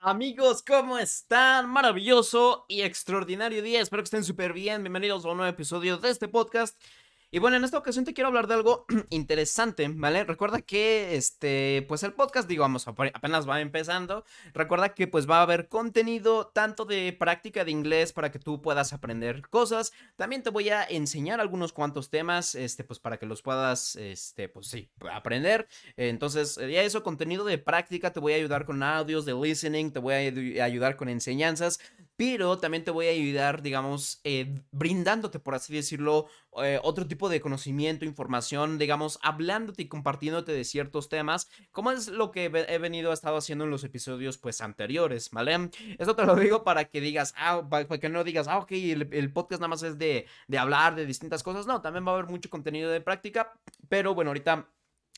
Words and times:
Amigos, 0.00 0.62
¿cómo 0.62 0.96
están? 0.96 1.68
Maravilloso 1.68 2.66
y 2.68 2.82
extraordinario 2.82 3.62
día. 3.62 3.80
Espero 3.80 4.00
que 4.00 4.04
estén 4.04 4.22
súper 4.22 4.52
bien. 4.52 4.84
Bienvenidos 4.84 5.24
a 5.24 5.30
un 5.30 5.38
nuevo 5.38 5.50
episodio 5.50 5.98
de 5.98 6.10
este 6.10 6.28
podcast. 6.28 6.80
Y 7.30 7.40
bueno, 7.40 7.58
en 7.58 7.64
esta 7.64 7.76
ocasión 7.76 8.06
te 8.06 8.14
quiero 8.14 8.28
hablar 8.28 8.46
de 8.46 8.54
algo 8.54 8.86
interesante, 9.10 9.86
¿vale? 9.90 10.24
Recuerda 10.24 10.62
que, 10.62 11.14
este, 11.14 11.84
pues 11.86 12.02
el 12.02 12.14
podcast, 12.14 12.48
digamos, 12.48 12.88
apenas 12.88 13.46
va 13.46 13.60
empezando. 13.60 14.24
Recuerda 14.54 14.94
que 14.94 15.08
pues 15.08 15.28
va 15.28 15.40
a 15.40 15.42
haber 15.42 15.68
contenido 15.68 16.46
tanto 16.46 16.86
de 16.86 17.12
práctica 17.12 17.66
de 17.66 17.70
inglés 17.70 18.14
para 18.14 18.30
que 18.30 18.38
tú 18.38 18.62
puedas 18.62 18.94
aprender 18.94 19.46
cosas. 19.50 19.92
También 20.16 20.42
te 20.42 20.48
voy 20.48 20.70
a 20.70 20.84
enseñar 20.84 21.38
algunos 21.38 21.74
cuantos 21.74 22.08
temas, 22.08 22.54
este, 22.54 22.82
pues 22.82 22.98
para 22.98 23.18
que 23.18 23.26
los 23.26 23.42
puedas, 23.42 23.96
este, 23.96 24.48
pues 24.48 24.68
sí, 24.68 24.88
aprender. 25.12 25.68
Entonces, 25.98 26.56
ya 26.56 26.82
eso, 26.82 27.02
contenido 27.02 27.44
de 27.44 27.58
práctica, 27.58 28.10
te 28.10 28.20
voy 28.20 28.32
a 28.32 28.36
ayudar 28.36 28.64
con 28.64 28.82
audios 28.82 29.26
de 29.26 29.34
listening, 29.34 29.92
te 29.92 29.98
voy 29.98 30.14
a 30.14 30.64
ayudar 30.64 30.96
con 30.96 31.10
enseñanzas 31.10 31.78
pero 32.18 32.58
también 32.58 32.82
te 32.82 32.90
voy 32.90 33.06
a 33.06 33.10
ayudar, 33.10 33.62
digamos, 33.62 34.20
eh, 34.24 34.60
brindándote, 34.72 35.38
por 35.38 35.54
así 35.54 35.72
decirlo, 35.72 36.26
eh, 36.60 36.80
otro 36.82 37.06
tipo 37.06 37.28
de 37.28 37.40
conocimiento, 37.40 38.04
información, 38.04 38.76
digamos, 38.76 39.20
hablándote 39.22 39.82
y 39.82 39.88
compartiéndote 39.88 40.50
de 40.50 40.64
ciertos 40.64 41.08
temas, 41.08 41.48
como 41.70 41.92
es 41.92 42.08
lo 42.08 42.32
que 42.32 42.46
he 42.46 42.78
venido, 42.78 43.12
he 43.12 43.14
estado 43.14 43.36
haciendo 43.36 43.66
en 43.66 43.70
los 43.70 43.84
episodios, 43.84 44.36
pues, 44.36 44.60
anteriores, 44.62 45.30
¿vale? 45.30 45.70
Esto 45.96 46.16
te 46.16 46.26
lo 46.26 46.34
digo 46.34 46.64
para 46.64 46.86
que 46.86 47.00
digas, 47.00 47.34
ah, 47.36 47.68
para 47.70 47.86
que 47.86 48.08
no 48.08 48.24
digas, 48.24 48.48
ah, 48.48 48.58
ok, 48.58 48.72
el, 48.72 49.32
podcast 49.32 49.60
nada 49.60 49.68
más 49.68 49.84
es 49.84 49.96
de, 49.96 50.26
de 50.48 50.58
hablar 50.58 50.96
de 50.96 51.06
distintas 51.06 51.44
cosas, 51.44 51.68
no, 51.68 51.82
también 51.82 52.04
va 52.04 52.10
a 52.10 52.14
haber 52.14 52.26
mucho 52.26 52.50
contenido 52.50 52.90
de 52.90 53.00
práctica, 53.00 53.52
pero 53.88 54.16
bueno, 54.16 54.30
ahorita 54.30 54.68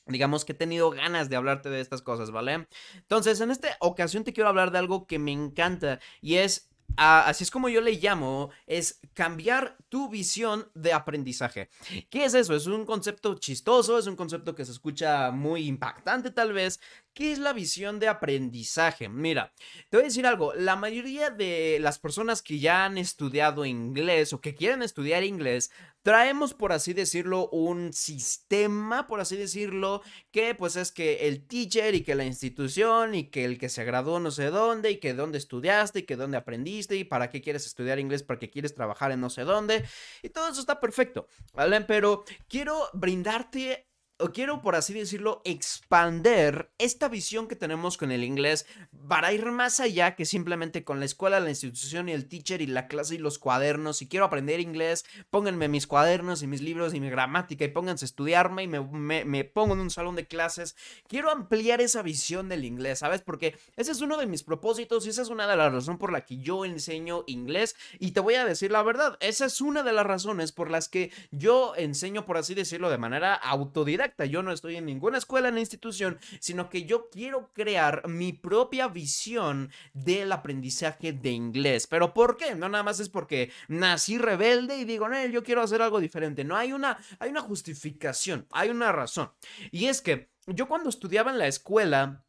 digamos 0.07 0.45
que 0.45 0.53
he 0.53 0.57
tenido 0.57 0.91
ganas 0.91 1.31
de 1.31 1.37
hablarte 1.37 1.71
de 1.71 1.81
estas 1.81 2.03
cosas, 2.03 2.31
¿vale? 2.31 2.69
Entonces, 2.97 3.41
en 3.41 3.51
esta 3.51 3.69
ocasión 3.81 4.25
te 4.25 4.33
quiero 4.33 4.49
hablar 4.49 4.71
de 4.71 4.79
algo 4.79 5.07
que 5.07 5.19
me 5.19 5.33
encanta 5.33 6.01
y 6.21 6.37
es 6.37 6.70
así 6.97 7.45
es 7.45 7.51
como 7.51 7.69
yo 7.69 7.81
le 7.81 7.93
llamo, 7.93 8.51
es 8.67 9.01
cambiar 9.15 9.77
tu 9.89 10.09
visión 10.09 10.71
de 10.75 10.93
aprendizaje. 10.93 11.69
¿Qué 12.11 12.25
es 12.25 12.35
eso? 12.35 12.55
Es 12.55 12.67
un 12.67 12.85
concepto 12.85 13.35
chistoso, 13.35 13.99
es 13.99 14.07
un 14.07 14.17
concepto 14.17 14.55
que 14.55 14.65
se 14.65 14.73
escucha 14.73 15.31
muy 15.31 15.67
impactante 15.67 16.31
tal 16.31 16.53
vez, 16.53 16.81
¿Qué 17.13 17.33
es 17.33 17.41
la 17.41 17.53
visión 17.53 17.99
de 17.99 18.07
aprendizaje? 18.07 19.09
Mira, 19.09 19.53
te 19.89 19.97
voy 19.97 20.05
a 20.05 20.09
decir 20.09 20.27
algo, 20.27 20.55
la 20.55 20.77
mayoría 20.77 21.31
de 21.31 21.79
las 21.81 21.99
personas 21.99 22.41
que 22.41 22.61
ya 22.61 22.85
han 22.85 22.99
estudiado 22.99 23.65
inglés 23.65 24.33
o 24.33 24.41
que 24.41 24.55
quieren 24.55 24.83
estudiar 24.83 25.25
inglés, 25.25 25.73
traemos, 26.03 26.55
por 26.55 26.73
así 26.73 26.93
decirlo, 26.93 27.49
un 27.51 27.93
sistema, 27.93 29.09
por 29.09 29.21
así 29.21 29.37
decirlo, 29.37 30.03
que 30.31 30.55
pues 30.55 30.77
es 30.77 30.93
que 30.93 31.27
el 31.27 31.47
teacher 31.49 31.97
y 31.97 32.05
que 32.05 32.15
la 32.15 32.25
institución 32.25 33.17
y 33.17 33.29
que 33.29 33.45
el 33.45 33.59
que 33.59 33.69
se 33.69 33.85
graduó 33.85 34.21
no 34.21 34.31
sé 34.31 34.47
dónde 34.47 34.93
y 34.93 35.01
que 35.01 35.13
dónde 35.13 35.39
estudiaste 35.39 36.01
y 36.01 36.03
que 36.05 36.15
dónde 36.15 36.37
aprendiste 36.37 36.97
y 36.97 37.03
para 37.03 37.29
qué 37.29 37.43
quieres 37.43 37.67
estudiar 37.67 37.99
inglés, 37.99 38.23
para 38.23 38.39
qué 38.39 38.51
quieres 38.51 38.75
trabajar 38.75 39.11
en 39.11 39.21
no 39.21 39.31
sé 39.31 39.43
dónde 39.43 39.85
y 40.23 40.29
todo 40.29 40.49
eso 40.49 40.61
está 40.61 40.79
perfecto, 40.79 41.27
¿vale? 41.55 41.81
Pero 41.83 42.25
quiero 42.49 42.89
brindarte 42.93 43.90
quiero, 44.29 44.63
por 44.63 44.77
así 44.77 44.93
decirlo, 44.93 45.41
expander 45.45 46.71
esta 46.79 47.09
visión 47.09 47.49
que 47.49 47.57
tenemos 47.57 47.97
con 47.97 48.13
el 48.13 48.25
inglés 48.25 48.67
para 49.09 49.33
ir 49.33 49.47
más 49.47 49.81
allá 49.81 50.15
que 50.15 50.25
simplemente 50.25 50.85
con 50.85 51.01
la 51.01 51.07
escuela, 51.07 51.41
la 51.41 51.49
institución 51.49 52.09
y 52.09 52.13
el 52.13 52.29
teacher 52.29 52.61
y 52.61 52.67
la 52.67 52.87
clase 52.87 53.15
y 53.15 53.19
los 53.19 53.39
cuadernos. 53.39 53.97
Si 53.97 54.09
quiero 54.09 54.27
aprender 54.27 54.61
inglés, 54.61 55.05
pónganme 55.31 55.69
mis 55.69 55.87
cuadernos 55.87 56.43
y 56.43 56.47
mis 56.47 56.61
libros 56.61 56.95
y 56.95 57.01
mi 57.01 57.11
gramática 57.11 57.65
y 57.65 57.69
pónganse 57.69 58.05
a 58.05 58.07
estudiarme 58.07 58.65
y 58.65 58.69
me, 58.69 59.25
me 59.25 59.45
pongo 59.45 59.75
en 59.75 59.81
un 59.81 59.91
salón 59.91 60.17
de 60.17 60.27
clases. 60.27 60.77
Quiero 61.09 61.31
ampliar 61.31 61.81
esa 61.81 62.03
visión 62.03 62.49
del 62.49 62.65
inglés, 62.65 63.01
¿sabes? 63.01 63.23
Porque 63.23 63.59
ese 63.77 63.93
es 63.93 64.01
uno 64.01 64.17
de 64.19 64.27
mis 64.27 64.43
propósitos 64.43 65.07
y 65.07 65.11
esa 65.11 65.23
es 65.23 65.29
una 65.29 65.47
de 65.47 65.57
las 65.57 65.73
razones 65.73 65.99
por 65.99 66.13
la 66.13 66.27
que 66.27 66.39
yo 66.39 66.65
enseño 66.65 67.25
inglés. 67.27 67.77
Y 67.99 68.13
te 68.13 68.21
voy 68.21 68.35
a 68.35 68.45
decir 68.45 68.71
la 68.71 68.83
verdad, 68.83 69.17
esa 69.21 69.47
es 69.47 69.61
una 69.61 69.83
de 69.83 69.93
las 69.93 70.07
razones 70.07 70.53
por 70.53 70.71
las 70.71 70.89
que 70.89 71.11
yo 71.31 71.75
enseño, 71.77 72.27
por 72.27 72.37
así 72.37 72.55
decirlo, 72.55 72.91
de 72.91 72.99
manera 72.99 73.35
autodidacta 73.35 74.10
yo 74.29 74.43
no 74.43 74.53
estoy 74.53 74.77
en 74.77 74.87
ninguna 74.87 75.19
escuela 75.19 75.51
ni 75.51 75.61
institución, 75.61 76.19
sino 76.41 76.69
que 76.69 76.85
yo 76.85 77.09
quiero 77.11 77.53
crear 77.53 78.07
mi 78.09 78.33
propia 78.33 78.89
visión 78.89 79.71
del 79.93 80.33
aprendizaje 80.33 81.13
de 81.13 81.31
inglés. 81.31 81.87
¿Pero 81.87 82.15
por 82.15 82.37
qué? 82.37 82.55
No 82.55 82.69
nada 82.69 82.85
más 82.85 83.01
es 83.01 83.09
porque 83.09 83.51
nací 83.69 84.19
rebelde 84.19 84.77
y 84.79 84.85
digo, 84.85 85.09
no, 85.09 85.25
yo 85.27 85.43
quiero 85.43 85.63
hacer 85.63 85.83
algo 85.83 86.01
diferente. 86.01 86.45
No, 86.45 86.57
hay 86.57 86.73
una, 86.73 86.99
hay 87.19 87.31
una 87.31 87.41
justificación, 87.41 88.47
hay 88.51 88.71
una 88.71 88.93
razón. 88.93 89.31
Y 89.71 89.87
es 89.87 90.01
que 90.01 90.31
yo 90.47 90.69
cuando 90.69 90.89
estudiaba 90.89 91.31
en 91.31 91.39
la 91.39 91.47
escuela, 91.47 92.25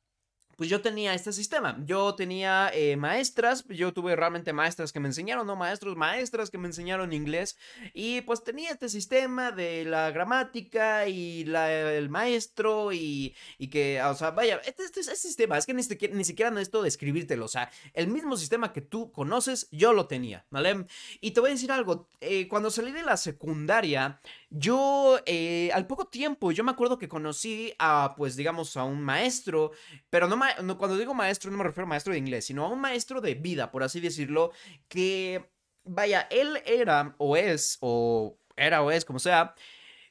pues 0.62 0.70
yo 0.70 0.80
tenía 0.80 1.16
este 1.16 1.34
sistema. 1.34 1.76
Yo 1.86 2.14
tenía 2.14 2.70
eh, 2.72 2.96
maestras, 2.96 3.66
yo 3.68 3.94
tuve 3.94 4.16
realmente 4.16 4.54
maestras 4.54 4.92
que 4.92 5.00
me 5.00 5.08
enseñaron, 5.08 5.48
no 5.48 5.56
maestros, 5.56 5.98
maestras 5.98 6.52
que 6.52 6.60
me 6.60 6.68
enseñaron 6.68 7.14
inglés. 7.14 7.58
Y 7.96 8.22
pues 8.22 8.44
tenía 8.44 8.70
este 8.70 8.88
sistema 8.88 9.52
de 9.52 9.86
la 9.86 10.12
gramática 10.12 11.08
y 11.08 11.42
el 11.42 12.10
maestro 12.12 12.94
y, 12.94 13.34
que, 13.72 14.04
o 14.04 14.14
sea, 14.14 14.30
vaya, 14.30 14.62
este, 14.64 14.84
este, 14.84 15.00
este 15.00 15.16
sistema, 15.16 15.58
es 15.58 15.66
que 15.66 15.74
ni, 15.74 15.82
siquiera, 15.82 16.14
ni 16.14 16.24
siquiera 16.24 16.52
necesito 16.52 16.84
describírtelo, 16.84 17.46
o 17.46 17.48
sea, 17.48 17.72
el 17.96 18.10
mismo 18.10 18.38
sistema 18.38 18.72
que 18.72 18.82
tú 18.82 19.12
conoces, 19.12 19.68
yo 19.72 19.94
lo 19.94 20.06
tenía, 20.06 20.46
¿vale? 20.52 20.86
Y 21.22 21.32
te 21.32 21.40
voy 21.40 21.50
a 21.50 21.54
decir 21.54 21.72
algo, 21.72 22.08
eh, 22.20 22.48
cuando 22.48 22.70
salí 22.70 22.92
de 22.92 23.02
la 23.02 23.18
secundaria, 23.18 24.20
yo, 24.54 25.18
eh, 25.26 25.72
al 25.74 25.88
poco 25.88 26.06
tiempo, 26.06 26.52
yo 26.52 26.66
me 26.66 26.72
acuerdo 26.72 27.00
que 27.00 27.08
conocí 27.08 27.74
a, 27.80 28.16
pues, 28.18 28.36
digamos, 28.36 28.76
a 28.76 28.84
un 28.84 29.02
maestro, 29.02 29.72
pero 30.10 30.28
no, 30.28 30.38
no, 30.62 30.78
cuando 30.78 30.98
digo 30.98 31.14
maestro 31.14 31.52
no 31.52 31.58
me 31.58 31.64
refiero 31.64 31.86
a 31.86 31.90
maestro 31.90 32.14
de 32.14 32.20
inglés, 32.20 32.46
sino 32.46 32.66
a 32.66 32.70
un 32.70 32.80
maestro 32.80 33.22
de 33.22 33.36
vida, 33.36 33.72
por 33.72 33.84
así 33.84 34.00
decirlo, 34.00 34.52
que, 34.88 35.50
vaya, 35.84 36.28
él 36.32 36.62
era 36.66 37.16
o 37.18 37.38
es, 37.38 37.78
o 37.82 38.38
era 38.56 38.82
o 38.82 38.92
es, 38.92 39.06
como 39.06 39.20
sea, 39.20 39.56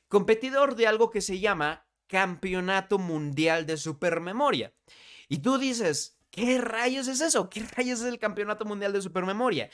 competidor 0.09 0.75
de 0.77 0.87
algo 0.87 1.11
que 1.11 1.21
se 1.21 1.39
llama 1.41 1.87
Campeonato 2.07 2.99
Mundial 2.99 3.67
de 3.67 3.77
Supermemoria. 3.77 4.75
Y 5.29 5.39
tú 5.39 5.59
dices, 5.59 6.19
¿qué 6.31 6.61
rayos 6.61 7.09
es 7.09 7.21
eso? 7.21 7.49
¿Qué 7.49 7.65
rayos 7.77 8.01
es 8.01 8.07
el 8.07 8.19
Campeonato 8.19 8.65
Mundial 8.65 8.93
de 8.93 9.03
Supermemoria? 9.03 9.71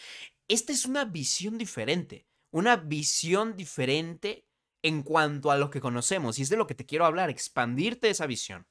Esta 0.48 0.72
es 0.72 0.84
una 0.84 1.04
visión 1.04 1.58
diferente, 1.58 2.26
una 2.50 2.76
visión 2.76 3.56
diferente 3.56 4.45
en 4.86 5.02
cuanto 5.02 5.50
a 5.50 5.56
lo 5.56 5.68
que 5.68 5.80
conocemos. 5.80 6.38
Y 6.38 6.42
es 6.42 6.48
de 6.48 6.56
lo 6.56 6.68
que 6.68 6.76
te 6.76 6.86
quiero 6.86 7.06
hablar, 7.06 7.28
expandirte 7.28 8.08
esa 8.08 8.26
visión. 8.26 8.66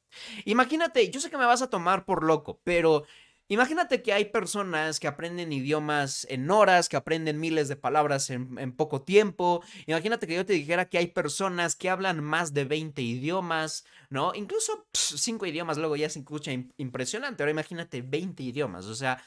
Imagínate, 0.45 1.09
yo 1.09 1.19
sé 1.19 1.29
que 1.29 1.37
me 1.37 1.45
vas 1.45 1.61
a 1.61 1.69
tomar 1.69 2.05
por 2.05 2.23
loco, 2.23 2.61
pero 2.63 3.03
imagínate 3.49 4.01
que 4.01 4.13
hay 4.13 4.23
personas 4.23 5.01
que 5.01 5.09
aprenden 5.09 5.51
idiomas 5.51 6.25
en 6.29 6.49
horas, 6.49 6.87
que 6.87 6.95
aprenden 6.95 7.41
miles 7.41 7.67
de 7.67 7.75
palabras 7.75 8.29
en, 8.29 8.71
poco 8.71 9.01
tiempo. 9.01 9.61
Imagínate 9.87 10.25
que 10.25 10.35
yo 10.35 10.45
te 10.45 10.53
dijera 10.53 10.87
que 10.87 10.99
hay 10.99 11.07
personas 11.07 11.75
que 11.75 11.89
hablan 11.89 12.23
más 12.23 12.53
de 12.53 12.63
20 12.63 13.01
idiomas, 13.01 13.83
¿no? 14.09 14.33
Incluso 14.35 14.87
5 14.93 15.45
idiomas 15.47 15.77
luego 15.77 15.97
ya 15.97 16.09
se 16.09 16.19
escucha 16.19 16.53
impresionante. 16.77 17.43
Ahora 17.43 17.51
imagínate 17.51 18.01
20 18.01 18.41
idiomas, 18.41 18.85
o 18.85 18.95
sea... 18.95 19.21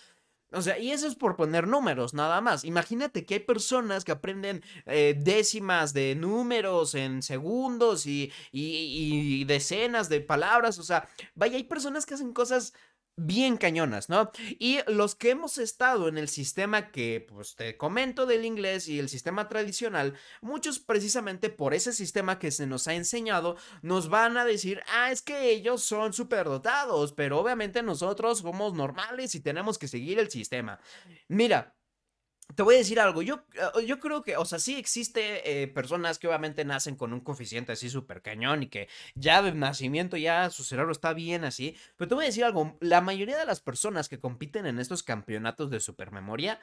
O 0.50 0.62
sea, 0.62 0.78
y 0.78 0.92
eso 0.92 1.06
es 1.06 1.14
por 1.14 1.36
poner 1.36 1.66
números, 1.66 2.14
nada 2.14 2.40
más. 2.40 2.64
Imagínate 2.64 3.26
que 3.26 3.34
hay 3.34 3.40
personas 3.40 4.04
que 4.04 4.12
aprenden 4.12 4.62
eh, 4.86 5.14
décimas 5.18 5.92
de 5.92 6.14
números 6.14 6.94
en 6.94 7.22
segundos 7.22 8.06
y, 8.06 8.32
y, 8.50 9.40
y, 9.40 9.44
decenas 9.44 10.08
de 10.08 10.20
palabras. 10.22 10.78
O 10.78 10.82
sea, 10.82 11.06
vaya, 11.34 11.56
hay 11.56 11.64
personas 11.64 12.06
que 12.06 12.14
hacen 12.14 12.32
cosas 12.32 12.72
bien 13.18 13.56
cañonas, 13.56 14.08
¿no? 14.08 14.30
Y 14.58 14.78
los 14.86 15.14
que 15.14 15.30
hemos 15.30 15.58
estado 15.58 16.08
en 16.08 16.18
el 16.18 16.28
sistema 16.28 16.90
que, 16.90 17.26
pues 17.28 17.56
te 17.56 17.76
comento 17.76 18.26
del 18.26 18.44
inglés 18.44 18.88
y 18.88 18.98
el 18.98 19.08
sistema 19.08 19.48
tradicional, 19.48 20.14
muchos 20.40 20.78
precisamente 20.78 21.50
por 21.50 21.74
ese 21.74 21.92
sistema 21.92 22.38
que 22.38 22.50
se 22.50 22.66
nos 22.66 22.86
ha 22.88 22.94
enseñado, 22.94 23.56
nos 23.82 24.08
van 24.08 24.36
a 24.36 24.44
decir, 24.44 24.80
ah, 24.88 25.10
es 25.10 25.22
que 25.22 25.50
ellos 25.50 25.82
son 25.82 26.12
superdotados, 26.12 27.12
pero 27.12 27.38
obviamente 27.38 27.82
nosotros 27.82 28.38
somos 28.38 28.74
normales 28.74 29.34
y 29.34 29.40
tenemos 29.40 29.78
que 29.78 29.88
seguir 29.88 30.18
el 30.18 30.30
sistema. 30.30 30.78
Mira, 31.26 31.74
te 32.54 32.62
voy 32.62 32.76
a 32.76 32.78
decir 32.78 32.98
algo, 32.98 33.22
yo, 33.22 33.44
eh, 33.54 33.86
yo 33.86 34.00
creo 34.00 34.22
que, 34.22 34.36
o 34.36 34.44
sea, 34.44 34.58
sí 34.58 34.76
existe 34.76 35.62
eh, 35.62 35.68
personas 35.68 36.18
que 36.18 36.28
obviamente 36.28 36.64
nacen 36.64 36.96
con 36.96 37.12
un 37.12 37.20
coeficiente 37.20 37.72
así 37.72 37.90
súper 37.90 38.22
cañón 38.22 38.62
y 38.62 38.68
que 38.68 38.88
ya 39.14 39.42
de 39.42 39.52
nacimiento 39.52 40.16
ya 40.16 40.48
su 40.50 40.64
cerebro 40.64 40.92
está 40.92 41.12
bien 41.12 41.44
así, 41.44 41.76
pero 41.96 42.08
te 42.08 42.14
voy 42.14 42.24
a 42.24 42.28
decir 42.28 42.44
algo, 42.44 42.76
la 42.80 43.00
mayoría 43.00 43.38
de 43.38 43.44
las 43.44 43.60
personas 43.60 44.08
que 44.08 44.18
compiten 44.18 44.66
en 44.66 44.78
estos 44.78 45.02
campeonatos 45.02 45.70
de 45.70 45.80
supermemoria 45.80 46.58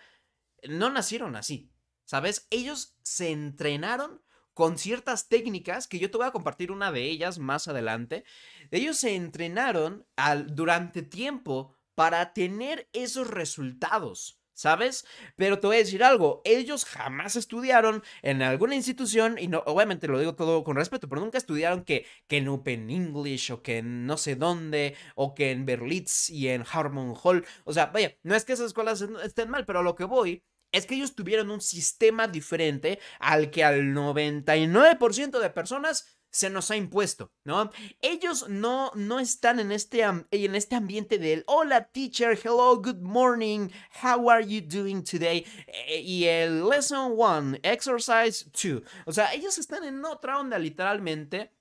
no 0.67 0.89
nacieron 0.89 1.35
así, 1.35 1.71
¿sabes? 2.05 2.47
Ellos 2.49 2.95
se 3.03 3.31
entrenaron 3.31 4.21
con 4.55 4.77
ciertas 4.77 5.27
técnicas, 5.27 5.87
que 5.87 5.99
yo 5.99 6.09
te 6.09 6.17
voy 6.17 6.25
a 6.25 6.31
compartir 6.31 6.71
una 6.71 6.91
de 6.91 7.03
ellas 7.03 7.39
más 7.39 7.67
adelante, 7.67 8.23
ellos 8.71 8.97
se 8.97 9.15
entrenaron 9.15 10.07
durante 10.47 11.03
tiempo 11.03 11.75
para 11.93 12.33
tener 12.33 12.89
esos 12.93 13.29
resultados. 13.29 14.39
¿Sabes? 14.56 15.06
Pero 15.36 15.60
te 15.60 15.68
voy 15.68 15.75
a 15.75 15.80
decir 15.80 16.04
algo, 16.04 16.42
ellos 16.46 16.86
jamás 16.86 17.36
estudiaron 17.36 18.04
en 18.24 18.42
alguna 18.42 18.75
institución, 18.75 19.38
y 19.38 19.48
no, 19.48 19.62
obviamente 19.68 20.07
lo 20.07 20.18
digo 20.18 20.36
todo 20.36 20.63
con 20.63 20.78
respeto, 20.78 21.07
pero 21.07 21.22
nunca 21.22 21.38
estudiaron 21.38 21.84
que, 21.84 22.07
que 22.28 22.38
en 22.38 22.48
Open 22.48 22.90
English 22.90 23.52
o 23.52 23.62
que 23.62 23.78
en 23.80 24.07
no 24.07 24.18
sé 24.18 24.36
dónde, 24.36 24.96
o 25.16 25.36
que 25.36 25.52
en 25.52 25.66
Berlitz 25.66 26.30
y 26.30 26.48
en 26.48 26.63
Harmon 26.69 27.13
Hall. 27.22 27.46
O 27.66 27.74
sea, 27.74 27.88
vaya, 27.88 28.18
no 28.24 28.34
es 28.36 28.46
que 28.46 28.54
esas 28.54 28.68
escuelas 28.68 29.02
estén 29.24 29.50
mal, 29.50 29.66
pero 29.66 29.80
a 29.80 29.84
lo 29.84 29.96
que 29.96 30.06
voy 30.06 30.44
es 30.72 30.86
que 30.86 30.96
ellos 30.96 31.16
tuvieron 31.16 31.52
un 31.52 31.62
sistema 31.62 32.28
diferente 32.28 33.00
al 33.19 33.50
que 33.50 33.63
al 33.63 33.94
99% 33.94 35.40
de 35.40 35.50
personas 35.50 36.19
se 36.35 36.49
nos 36.49 36.69
ha 36.69 36.75
impuesto, 36.75 37.31
¿no? 37.45 37.71
Ellos 38.01 38.49
no, 38.49 38.91
no 38.93 39.21
están 39.21 39.61
en 39.61 39.71
este, 39.71 40.01
en 40.01 40.55
este 40.55 40.75
ambiente 40.75 41.17
del 41.17 41.45
hola 41.47 41.85
teacher, 41.85 42.37
hello, 42.37 42.75
good 42.75 42.99
morning, 42.99 43.69
how 44.03 44.29
are 44.29 44.45
you 44.45 44.59
doing 44.59 45.01
today? 45.01 45.45
Eh, 45.65 46.01
y 46.01 46.25
el 46.25 46.67
lesson 46.67 47.13
one, 47.17 47.57
exercise 47.63 48.49
two. 48.51 48.81
O 49.05 49.13
sea, 49.13 49.33
ellos 49.33 49.57
están 49.57 49.85
en 49.85 50.03
otra 50.03 50.37
onda 50.37 50.59
literalmente. 50.59 51.53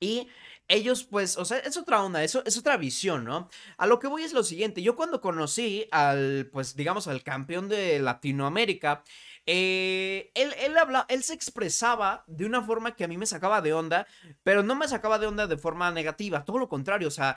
Y 0.00 0.26
ellos, 0.66 1.04
pues, 1.04 1.36
o 1.36 1.44
sea, 1.44 1.58
es 1.58 1.76
otra 1.76 2.02
onda, 2.02 2.24
es 2.24 2.34
otra 2.34 2.76
visión, 2.76 3.24
¿no? 3.24 3.50
A 3.76 3.86
lo 3.86 4.00
que 4.00 4.08
voy 4.08 4.24
es 4.24 4.32
lo 4.32 4.42
siguiente, 4.42 4.82
yo 4.82 4.96
cuando 4.96 5.20
conocí 5.20 5.86
al, 5.92 6.48
pues, 6.52 6.74
digamos, 6.74 7.06
al 7.06 7.22
campeón 7.22 7.68
de 7.68 8.00
Latinoamérica, 8.00 9.04
eh, 9.46 10.30
él, 10.34 10.54
él, 10.58 10.76
habla, 10.76 11.06
él 11.08 11.22
se 11.22 11.34
expresaba 11.34 12.24
de 12.26 12.46
una 12.46 12.62
forma 12.62 12.94
que 12.96 13.04
a 13.04 13.08
mí 13.08 13.18
me 13.18 13.26
sacaba 13.26 13.60
de 13.60 13.72
onda, 13.72 14.06
pero 14.42 14.62
no 14.62 14.74
me 14.74 14.88
sacaba 14.88 15.18
de 15.18 15.26
onda 15.26 15.46
de 15.46 15.56
forma 15.56 15.90
negativa, 15.90 16.44
todo 16.44 16.58
lo 16.58 16.68
contrario, 16.68 17.08
o 17.08 17.12
sea, 17.12 17.36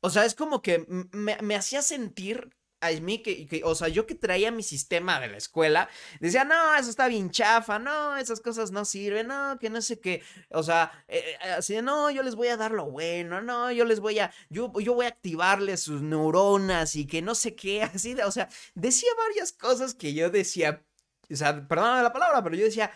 o 0.00 0.10
sea, 0.10 0.24
es 0.24 0.34
como 0.34 0.62
que 0.62 0.84
me, 1.12 1.38
me 1.40 1.56
hacía 1.56 1.82
sentir 1.82 2.50
a 2.84 3.00
mí 3.00 3.22
que, 3.22 3.62
o 3.64 3.74
sea, 3.74 3.88
yo 3.88 4.06
que 4.06 4.14
traía 4.14 4.50
mi 4.50 4.62
sistema 4.62 5.18
de 5.20 5.28
la 5.28 5.38
escuela, 5.38 5.88
decía, 6.20 6.44
no, 6.44 6.74
eso 6.76 6.90
está 6.90 7.08
bien 7.08 7.30
chafa, 7.30 7.78
no, 7.78 8.16
esas 8.16 8.40
cosas 8.40 8.70
no 8.70 8.84
sirven, 8.84 9.28
no, 9.28 9.58
que 9.58 9.70
no 9.70 9.80
sé 9.80 10.00
qué, 10.00 10.22
o 10.50 10.62
sea, 10.62 10.92
eh, 11.08 11.22
eh, 11.42 11.50
así 11.52 11.74
de, 11.74 11.82
no, 11.82 12.10
yo 12.10 12.22
les 12.22 12.34
voy 12.34 12.48
a 12.48 12.56
dar 12.56 12.72
lo 12.72 12.90
bueno, 12.90 13.40
no, 13.40 13.72
yo 13.72 13.84
les 13.84 14.00
voy 14.00 14.18
a, 14.18 14.32
yo, 14.50 14.72
yo 14.80 14.94
voy 14.94 15.06
a 15.06 15.10
activarles 15.10 15.80
sus 15.80 16.02
neuronas 16.02 16.94
y 16.96 17.06
que 17.06 17.22
no 17.22 17.34
sé 17.34 17.54
qué, 17.54 17.82
así 17.94 18.14
de, 18.14 18.24
o 18.24 18.30
sea, 18.30 18.48
decía 18.74 19.10
varias 19.16 19.52
cosas 19.52 19.94
que 19.94 20.12
yo 20.12 20.30
decía, 20.30 20.84
o 21.32 21.36
sea, 21.36 21.66
perdóname 21.66 22.02
la 22.02 22.12
palabra, 22.12 22.42
pero 22.42 22.56
yo 22.56 22.64
decía, 22.64 22.90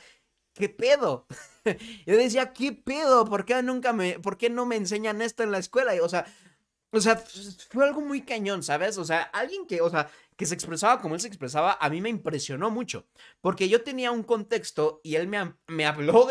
¿qué 0.55 0.69
pedo? 0.69 1.27
yo 2.07 2.17
decía, 2.17 2.53
¿qué 2.53 2.73
pedo? 2.73 3.25
¿Por 3.25 3.45
qué 3.45 3.63
nunca 3.63 3.93
me, 3.93 4.19
por 4.19 4.37
qué 4.37 4.51
no 4.51 4.67
me 4.67 4.77
enseñan 4.77 5.23
esto 5.23 5.43
en 5.43 5.53
la 5.53 5.59
escuela? 5.59 5.93
o 6.03 6.09
sea, 6.09 6.27
o 6.91 7.01
sea, 7.01 7.17
fue 7.71 7.85
algo 7.85 8.01
muy 8.01 8.23
cañón, 8.23 8.63
¿sabes? 8.63 8.97
O 8.99 9.05
sea, 9.05 9.23
alguien 9.23 9.67
que, 9.67 9.81
o 9.81 9.91
sea, 9.91 10.11
que 10.39 10.47
se 10.47 10.55
expresaba 10.55 11.01
como 11.01 11.17
él 11.17 11.21
se 11.21 11.27
expresaba, 11.27 11.77
a 11.81 11.91
mí 11.91 12.01
me 12.01 12.09
impresionó 12.09 12.71
mucho. 12.71 13.09
Porque 13.41 13.69
yo 13.69 13.83
tenía 13.83 14.13
un 14.13 14.23
contexto 14.23 15.01
y 15.03 15.17
él 15.17 15.27
me, 15.27 15.55
me 15.67 15.85
habló 15.85 16.29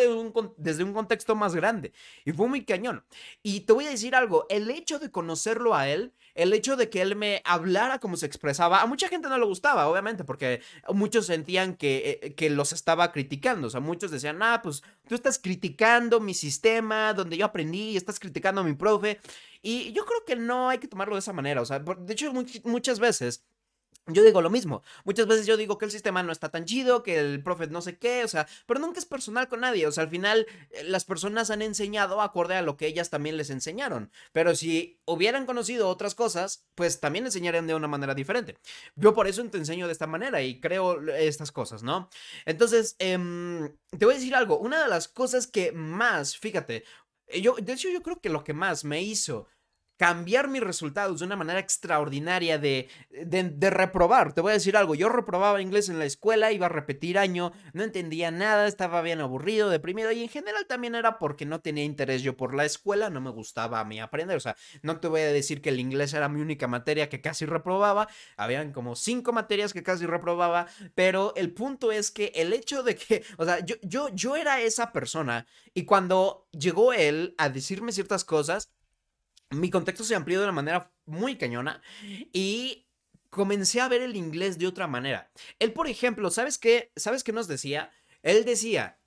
desde 0.55 0.83
un 0.85 0.93
contexto 0.93 1.35
más 1.35 1.53
grande. 1.53 1.91
Y 2.23 2.31
fue 2.31 2.47
muy 2.47 2.63
cañón. 2.63 3.03
Y 3.43 3.61
te 3.61 3.73
voy 3.73 3.85
a 3.85 3.89
decir 3.89 4.15
algo, 4.15 4.45
el 4.49 4.71
hecho 4.71 4.97
de 4.97 5.11
conocerlo 5.11 5.75
a 5.75 5.89
él, 5.89 6.13
el 6.35 6.53
hecho 6.53 6.77
de 6.77 6.89
que 6.89 7.01
él 7.01 7.17
me 7.17 7.41
hablara 7.43 7.99
como 7.99 8.15
se 8.15 8.27
expresaba, 8.27 8.81
a 8.81 8.85
mucha 8.85 9.09
gente 9.09 9.27
no 9.27 9.37
le 9.37 9.45
gustaba, 9.45 9.89
obviamente, 9.89 10.23
porque 10.23 10.61
muchos 10.87 11.25
sentían 11.25 11.75
que, 11.75 12.21
eh, 12.23 12.33
que 12.33 12.49
los 12.49 12.71
estaba 12.71 13.11
criticando. 13.11 13.67
O 13.67 13.69
sea, 13.69 13.81
muchos 13.81 14.09
decían, 14.09 14.41
ah, 14.41 14.61
pues 14.63 14.83
tú 15.09 15.15
estás 15.15 15.37
criticando 15.37 16.21
mi 16.21 16.33
sistema, 16.33 17.13
donde 17.13 17.35
yo 17.35 17.45
aprendí, 17.45 17.97
estás 17.97 18.21
criticando 18.21 18.61
a 18.61 18.63
mi 18.63 18.73
profe. 18.73 19.19
Y 19.61 19.91
yo 19.91 20.05
creo 20.05 20.23
que 20.25 20.37
no 20.37 20.69
hay 20.69 20.77
que 20.77 20.87
tomarlo 20.87 21.15
de 21.15 21.19
esa 21.19 21.33
manera. 21.33 21.61
O 21.61 21.65
sea, 21.65 21.79
de 21.79 22.13
hecho, 22.13 22.31
muchas 22.63 23.01
veces 23.01 23.43
yo 24.07 24.23
digo 24.23 24.41
lo 24.41 24.49
mismo. 24.49 24.83
Muchas 25.03 25.27
veces 25.27 25.45
yo 25.45 25.57
digo 25.57 25.77
que 25.77 25.85
el 25.85 25.91
sistema 25.91 26.23
no 26.23 26.31
está 26.31 26.49
tan 26.49 26.65
chido, 26.65 27.03
que 27.03 27.19
el 27.19 27.43
profe 27.43 27.67
no 27.67 27.81
sé 27.81 27.97
qué, 27.97 28.23
o 28.23 28.27
sea, 28.27 28.47
pero 28.65 28.79
nunca 28.79 28.99
es 28.99 29.05
personal 29.05 29.47
con 29.47 29.61
nadie. 29.61 29.85
O 29.87 29.91
sea, 29.91 30.03
al 30.03 30.09
final 30.09 30.47
eh, 30.71 30.83
las 30.83 31.05
personas 31.05 31.49
han 31.51 31.61
enseñado 31.61 32.21
acorde 32.21 32.55
a 32.55 32.61
lo 32.61 32.77
que 32.77 32.87
ellas 32.87 33.09
también 33.09 33.37
les 33.37 33.49
enseñaron. 33.49 34.11
Pero 34.31 34.55
si 34.55 34.99
hubieran 35.05 35.45
conocido 35.45 35.89
otras 35.89 36.15
cosas, 36.15 36.65
pues 36.75 36.99
también 36.99 37.25
enseñarían 37.25 37.67
de 37.67 37.75
una 37.75 37.87
manera 37.87 38.15
diferente. 38.15 38.57
Yo 38.95 39.13
por 39.13 39.27
eso 39.27 39.43
te 39.49 39.57
enseño 39.57 39.87
de 39.87 39.93
esta 39.93 40.07
manera 40.07 40.41
y 40.41 40.59
creo 40.59 41.01
estas 41.09 41.51
cosas, 41.51 41.83
¿no? 41.83 42.09
Entonces, 42.45 42.95
em, 42.99 43.75
te 43.97 44.05
voy 44.05 44.15
a 44.15 44.17
decir 44.17 44.35
algo. 44.35 44.57
Una 44.57 44.83
de 44.83 44.89
las 44.89 45.07
cosas 45.07 45.47
que 45.47 45.71
más, 45.71 46.37
fíjate, 46.37 46.83
yo, 47.41 47.55
de 47.61 47.73
hecho 47.73 47.89
yo 47.89 48.01
creo 48.01 48.21
que 48.21 48.29
lo 48.29 48.43
que 48.43 48.53
más 48.53 48.85
me 48.85 49.01
hizo 49.01 49.47
cambiar 49.97 50.47
mis 50.47 50.61
resultados 50.61 51.19
de 51.19 51.25
una 51.25 51.35
manera 51.35 51.59
extraordinaria 51.59 52.59
de, 52.59 52.87
de, 53.09 53.69
reprobar. 53.69 54.33
Te 54.33 54.41
voy 54.41 54.51
a 54.51 54.53
decir 54.53 54.77
algo, 54.77 54.95
yo 54.95 55.09
reprobaba 55.09 55.61
inglés 55.61 55.89
en 55.89 55.99
la 55.99 56.05
escuela, 56.05 56.51
iba 56.51 56.67
a 56.67 56.69
repetir 56.69 57.17
año, 57.17 57.51
no 57.73 57.83
entendía 57.83 58.31
nada, 58.31 58.67
estaba 58.67 59.01
bien 59.01 59.19
aburrido, 59.19 59.69
deprimido 59.69 60.11
y 60.11 60.21
en 60.21 60.29
general 60.29 60.65
también 60.67 60.95
era 60.95 61.17
porque 61.17 61.45
no 61.45 61.61
tenía 61.61 61.83
interés 61.83 62.21
yo 62.21 62.37
por 62.37 62.53
la 62.53 62.65
escuela, 62.65 63.09
no 63.09 63.21
me 63.21 63.31
gustaba 63.31 63.79
a 63.79 63.85
mí 63.85 63.99
aprender, 63.99 64.37
o 64.37 64.39
sea, 64.39 64.55
no 64.83 64.99
te 64.99 65.07
voy 65.07 65.21
a 65.21 65.31
decir 65.31 65.61
que 65.61 65.69
el 65.69 65.79
inglés 65.79 66.13
era 66.13 66.29
mi 66.29 66.41
única 66.41 66.67
materia 66.67 67.09
que 67.09 67.21
casi 67.21 67.45
reprobaba, 67.45 68.07
habían 68.37 68.71
como 68.71 68.95
cinco 68.95 69.33
materias 69.33 69.73
que 69.73 69.83
casi 69.83 70.05
reprobaba, 70.05 70.67
pero 70.93 71.33
el 71.35 71.53
punto 71.53 71.91
es 71.91 72.11
que 72.11 72.31
el 72.35 72.53
hecho 72.53 72.83
de 72.83 72.95
que, 72.95 73.23
o 73.37 73.45
sea, 73.45 73.59
yo, 73.65 73.75
yo, 73.81 74.09
yo 74.09 74.35
era 74.35 74.61
esa 74.61 74.91
persona 74.91 75.47
y 75.73 75.85
cuando 75.85 76.47
llegó 76.51 76.93
él 76.93 77.33
a 77.37 77.49
decirme 77.49 77.91
ciertas 77.91 78.23
cosas, 78.23 78.71
mi 79.49 79.69
contexto 79.69 80.03
se 80.03 80.15
amplió 80.15 80.39
de 80.39 80.45
una 80.45 80.53
manera 80.53 80.91
muy 81.05 81.37
cañona 81.37 81.81
y 82.33 82.87
comencé 83.29 83.81
a 83.81 83.87
ver 83.87 84.01
el 84.01 84.15
inglés 84.15 84.57
de 84.57 84.67
otra 84.67 84.87
manera. 84.87 85.31
Él, 85.59 85.73
por 85.73 85.87
ejemplo, 85.87 86.29
¿sabes 86.31 86.57
qué? 86.57 86.91
¿Sabes 86.95 87.23
qué 87.23 87.31
nos 87.31 87.47
decía? 87.47 87.91
Él 88.23 88.45
decía, 88.45 88.99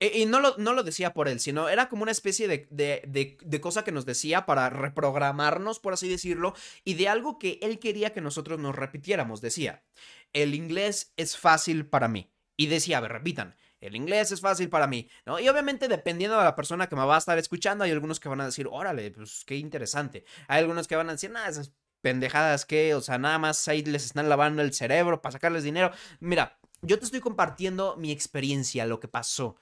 y 0.00 0.26
no 0.26 0.40
lo, 0.40 0.56
no 0.58 0.72
lo 0.74 0.82
decía 0.82 1.14
por 1.14 1.28
él, 1.28 1.40
sino 1.40 1.68
era 1.68 1.88
como 1.88 2.02
una 2.02 2.12
especie 2.12 2.48
de, 2.48 2.66
de, 2.70 3.36
de, 3.42 3.60
cosa 3.60 3.84
que 3.84 3.92
nos 3.92 4.04
decía 4.04 4.44
para 4.44 4.68
reprogramarnos, 4.70 5.78
por 5.80 5.92
así 5.92 6.08
decirlo, 6.08 6.54
y 6.84 6.94
de 6.94 7.08
algo 7.08 7.38
que 7.38 7.58
él 7.62 7.78
quería 7.78 8.12
que 8.12 8.20
nosotros 8.20 8.58
nos 8.58 8.74
repitiéramos. 8.74 9.40
Decía, 9.40 9.84
el 10.32 10.54
inglés 10.54 11.12
es 11.16 11.36
fácil 11.36 11.86
para 11.86 12.08
mí. 12.08 12.30
Y 12.56 12.66
decía, 12.66 12.98
a 12.98 13.00
ver, 13.00 13.12
repitan, 13.12 13.56
el 13.86 13.96
inglés 13.96 14.32
es 14.32 14.40
fácil 14.40 14.68
para 14.68 14.86
mí, 14.86 15.08
¿no? 15.26 15.38
Y 15.38 15.48
obviamente 15.48 15.88
dependiendo 15.88 16.38
de 16.38 16.44
la 16.44 16.56
persona 16.56 16.88
que 16.88 16.96
me 16.96 17.04
va 17.04 17.16
a 17.16 17.18
estar 17.18 17.38
escuchando, 17.38 17.84
hay 17.84 17.90
algunos 17.90 18.18
que 18.18 18.28
van 18.28 18.40
a 18.40 18.46
decir, 18.46 18.66
órale, 18.70 19.10
pues 19.10 19.44
qué 19.46 19.56
interesante. 19.56 20.24
Hay 20.48 20.60
algunos 20.60 20.88
que 20.88 20.96
van 20.96 21.08
a 21.08 21.12
decir, 21.12 21.30
nada, 21.30 21.48
esas 21.48 21.72
pendejadas 22.00 22.64
que, 22.64 22.94
o 22.94 23.00
sea, 23.00 23.18
nada 23.18 23.38
más 23.38 23.66
ahí 23.68 23.82
les 23.82 24.04
están 24.04 24.28
lavando 24.28 24.62
el 24.62 24.72
cerebro 24.72 25.20
para 25.22 25.32
sacarles 25.32 25.64
dinero. 25.64 25.90
Mira, 26.20 26.58
yo 26.82 26.98
te 26.98 27.04
estoy 27.04 27.20
compartiendo 27.20 27.96
mi 27.96 28.10
experiencia, 28.10 28.86
lo 28.86 29.00
que 29.00 29.08
pasó. 29.08 29.56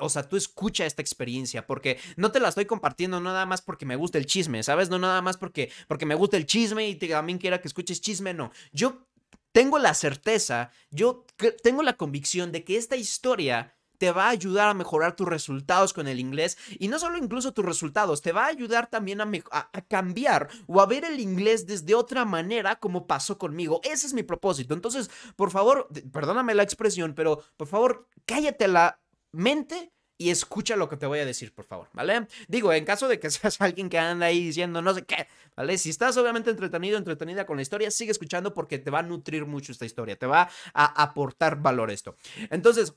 O 0.00 0.08
sea, 0.08 0.28
tú 0.28 0.36
escucha 0.36 0.86
esta 0.86 1.02
experiencia 1.02 1.66
porque 1.66 1.98
no 2.16 2.30
te 2.30 2.40
la 2.40 2.48
estoy 2.48 2.64
compartiendo 2.64 3.20
nada 3.20 3.44
más 3.44 3.60
porque 3.60 3.86
me 3.86 3.96
gusta 3.96 4.18
el 4.18 4.26
chisme, 4.26 4.62
¿sabes? 4.62 4.88
No 4.88 4.98
nada 4.98 5.20
más 5.20 5.36
porque, 5.36 5.70
porque 5.88 6.06
me 6.06 6.14
gusta 6.14 6.36
el 6.36 6.46
chisme 6.46 6.88
y 6.88 6.94
también 6.94 7.38
quiera 7.38 7.60
que 7.60 7.68
escuches 7.68 8.00
chisme, 8.00 8.34
no. 8.34 8.52
Yo 8.72 9.06
tengo 9.54 9.78
la 9.78 9.94
certeza, 9.94 10.72
yo 10.90 11.24
tengo 11.62 11.84
la 11.84 11.96
convicción 11.96 12.50
de 12.50 12.64
que 12.64 12.76
esta 12.76 12.96
historia 12.96 13.76
te 13.98 14.10
va 14.10 14.26
a 14.26 14.30
ayudar 14.30 14.68
a 14.68 14.74
mejorar 14.74 15.14
tus 15.14 15.28
resultados 15.28 15.92
con 15.92 16.08
el 16.08 16.18
inglés 16.18 16.58
y 16.80 16.88
no 16.88 16.98
solo 16.98 17.18
incluso 17.18 17.54
tus 17.54 17.64
resultados, 17.64 18.20
te 18.20 18.32
va 18.32 18.46
a 18.46 18.48
ayudar 18.48 18.90
también 18.90 19.20
a, 19.20 19.30
a, 19.52 19.80
cambiar 19.82 20.48
o 20.66 20.80
a 20.80 20.86
ver 20.86 21.04
el 21.04 21.20
inglés 21.20 21.68
desde 21.68 21.94
otra 21.94 22.24
manera 22.24 22.80
como 22.80 23.06
pasó 23.06 23.38
conmigo. 23.38 23.80
Ese 23.84 24.08
es 24.08 24.12
mi 24.12 24.24
propósito. 24.24 24.74
Entonces, 24.74 25.08
por 25.36 25.52
favor, 25.52 25.88
perdóname 26.12 26.56
la 26.56 26.64
expresión, 26.64 27.14
pero 27.14 27.44
por 27.56 27.68
favor, 27.68 28.08
cállate 28.26 28.66
la 28.66 29.00
mente 29.30 29.92
y 30.16 30.30
escucha 30.30 30.76
lo 30.76 30.88
que 30.88 30.96
te 30.96 31.06
voy 31.06 31.18
a 31.18 31.24
decir, 31.24 31.52
por 31.52 31.64
favor, 31.64 31.88
¿vale? 31.92 32.26
Digo, 32.48 32.72
en 32.72 32.84
caso 32.84 33.08
de 33.08 33.18
que 33.18 33.30
seas 33.30 33.60
alguien 33.60 33.88
que 33.88 33.98
anda 33.98 34.26
ahí 34.26 34.44
diciendo 34.44 34.80
no 34.82 34.94
sé 34.94 35.04
qué, 35.04 35.26
¿vale? 35.56 35.76
Si 35.78 35.90
estás 35.90 36.16
obviamente 36.16 36.50
entretenido, 36.50 36.98
entretenida 36.98 37.46
con 37.46 37.56
la 37.56 37.62
historia, 37.62 37.90
sigue 37.90 38.12
escuchando 38.12 38.54
porque 38.54 38.78
te 38.78 38.90
va 38.90 39.00
a 39.00 39.02
nutrir 39.02 39.46
mucho 39.46 39.72
esta 39.72 39.86
historia, 39.86 40.16
te 40.18 40.26
va 40.26 40.48
a 40.72 41.02
aportar 41.02 41.60
valor 41.60 41.90
esto. 41.90 42.16
Entonces, 42.50 42.94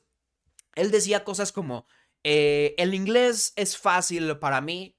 él 0.75 0.91
decía 0.91 1.23
cosas 1.23 1.51
como, 1.51 1.87
eh, 2.23 2.75
el 2.77 2.93
inglés 2.93 3.53
es 3.55 3.77
fácil 3.77 4.37
para 4.37 4.61
mí, 4.61 4.95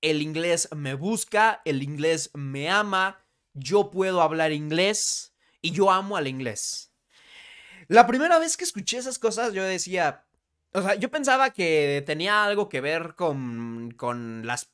el 0.00 0.22
inglés 0.22 0.68
me 0.76 0.94
busca, 0.94 1.60
el 1.64 1.82
inglés 1.82 2.30
me 2.34 2.70
ama, 2.70 3.24
yo 3.52 3.90
puedo 3.90 4.22
hablar 4.22 4.52
inglés 4.52 5.34
y 5.60 5.72
yo 5.72 5.90
amo 5.90 6.16
al 6.16 6.28
inglés. 6.28 6.92
La 7.88 8.06
primera 8.06 8.38
vez 8.38 8.56
que 8.56 8.64
escuché 8.64 8.98
esas 8.98 9.18
cosas, 9.18 9.54
yo 9.54 9.64
decía, 9.64 10.27
o 10.78 10.82
sea, 10.82 10.94
yo 10.94 11.10
pensaba 11.10 11.50
que 11.50 12.02
tenía 12.06 12.44
algo 12.44 12.68
que 12.68 12.80
ver 12.80 13.14
con, 13.16 13.92
con 13.96 14.46
las 14.46 14.72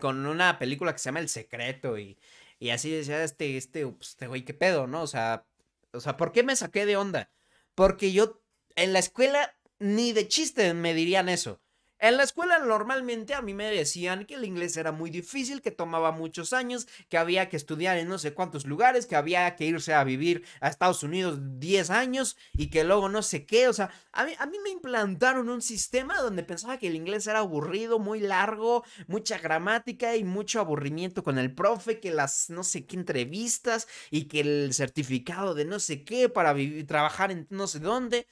con 0.00 0.26
una 0.26 0.58
película 0.58 0.92
que 0.92 0.98
se 0.98 1.06
llama 1.06 1.20
El 1.20 1.28
Secreto 1.28 1.98
y, 1.98 2.18
y 2.58 2.70
así 2.70 2.90
decía 2.90 3.22
este 3.22 3.56
este 3.56 3.86
pues, 3.86 4.10
este 4.10 4.26
güey 4.26 4.44
qué 4.44 4.54
pedo, 4.54 4.86
¿no? 4.86 5.02
O 5.02 5.06
sea, 5.06 5.46
o 5.92 6.00
sea, 6.00 6.16
¿por 6.16 6.32
qué 6.32 6.42
me 6.42 6.56
saqué 6.56 6.86
de 6.86 6.96
onda? 6.96 7.30
Porque 7.74 8.12
yo 8.12 8.42
en 8.74 8.92
la 8.92 8.98
escuela 8.98 9.56
ni 9.78 10.12
de 10.12 10.28
chiste 10.28 10.74
me 10.74 10.94
dirían 10.94 11.28
eso. 11.28 11.60
En 11.98 12.18
la 12.18 12.24
escuela 12.24 12.58
normalmente 12.58 13.32
a 13.32 13.40
mí 13.40 13.54
me 13.54 13.70
decían 13.70 14.26
que 14.26 14.34
el 14.34 14.44
inglés 14.44 14.76
era 14.76 14.92
muy 14.92 15.08
difícil, 15.08 15.62
que 15.62 15.70
tomaba 15.70 16.12
muchos 16.12 16.52
años, 16.52 16.86
que 17.08 17.16
había 17.16 17.48
que 17.48 17.56
estudiar 17.56 17.96
en 17.96 18.08
no 18.08 18.18
sé 18.18 18.34
cuántos 18.34 18.66
lugares, 18.66 19.06
que 19.06 19.16
había 19.16 19.56
que 19.56 19.64
irse 19.64 19.94
a 19.94 20.04
vivir 20.04 20.44
a 20.60 20.68
Estados 20.68 21.02
Unidos 21.02 21.38
10 21.58 21.88
años 21.88 22.36
y 22.52 22.68
que 22.68 22.84
luego 22.84 23.08
no 23.08 23.22
sé 23.22 23.46
qué. 23.46 23.68
O 23.68 23.72
sea, 23.72 23.90
a 24.12 24.26
mí, 24.26 24.32
a 24.38 24.44
mí 24.44 24.58
me 24.62 24.68
implantaron 24.68 25.48
un 25.48 25.62
sistema 25.62 26.20
donde 26.20 26.42
pensaba 26.42 26.78
que 26.78 26.88
el 26.88 26.96
inglés 26.96 27.26
era 27.26 27.38
aburrido, 27.38 27.98
muy 27.98 28.20
largo, 28.20 28.84
mucha 29.06 29.38
gramática 29.38 30.16
y 30.16 30.24
mucho 30.24 30.60
aburrimiento 30.60 31.24
con 31.24 31.38
el 31.38 31.54
profe, 31.54 31.98
que 31.98 32.10
las 32.10 32.50
no 32.50 32.62
sé 32.62 32.84
qué 32.84 32.96
entrevistas 32.96 33.88
y 34.10 34.24
que 34.24 34.40
el 34.40 34.74
certificado 34.74 35.54
de 35.54 35.64
no 35.64 35.80
sé 35.80 36.04
qué 36.04 36.28
para 36.28 36.52
vivir, 36.52 36.86
trabajar 36.86 37.30
en 37.32 37.46
no 37.48 37.66
sé 37.66 37.78
dónde. 37.80 38.26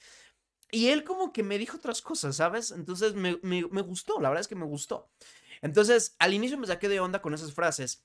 Y 0.75 0.89
él 0.89 1.05
como 1.05 1.33
que 1.33 1.45
me 1.45 1.57
dijo 1.57 1.77
otras 1.77 2.03
cosas, 2.03 2.35
¿sabes? 2.35 2.73
Entonces 2.73 3.15
me, 3.15 3.33
gustó, 3.63 4.21
la 4.21 4.29
verdad 4.29 4.41
es 4.41 4.49
que 4.49 4.57
me 4.57 4.65
gustó. 4.65 5.09
Entonces, 5.63 6.17
al 6.19 6.35
inicio 6.35 6.59
me 6.59 6.67
saqué 6.67 6.89
de 6.89 6.99
onda 6.99 7.23
con 7.23 7.33
esas 7.33 7.55
frases, 7.55 8.05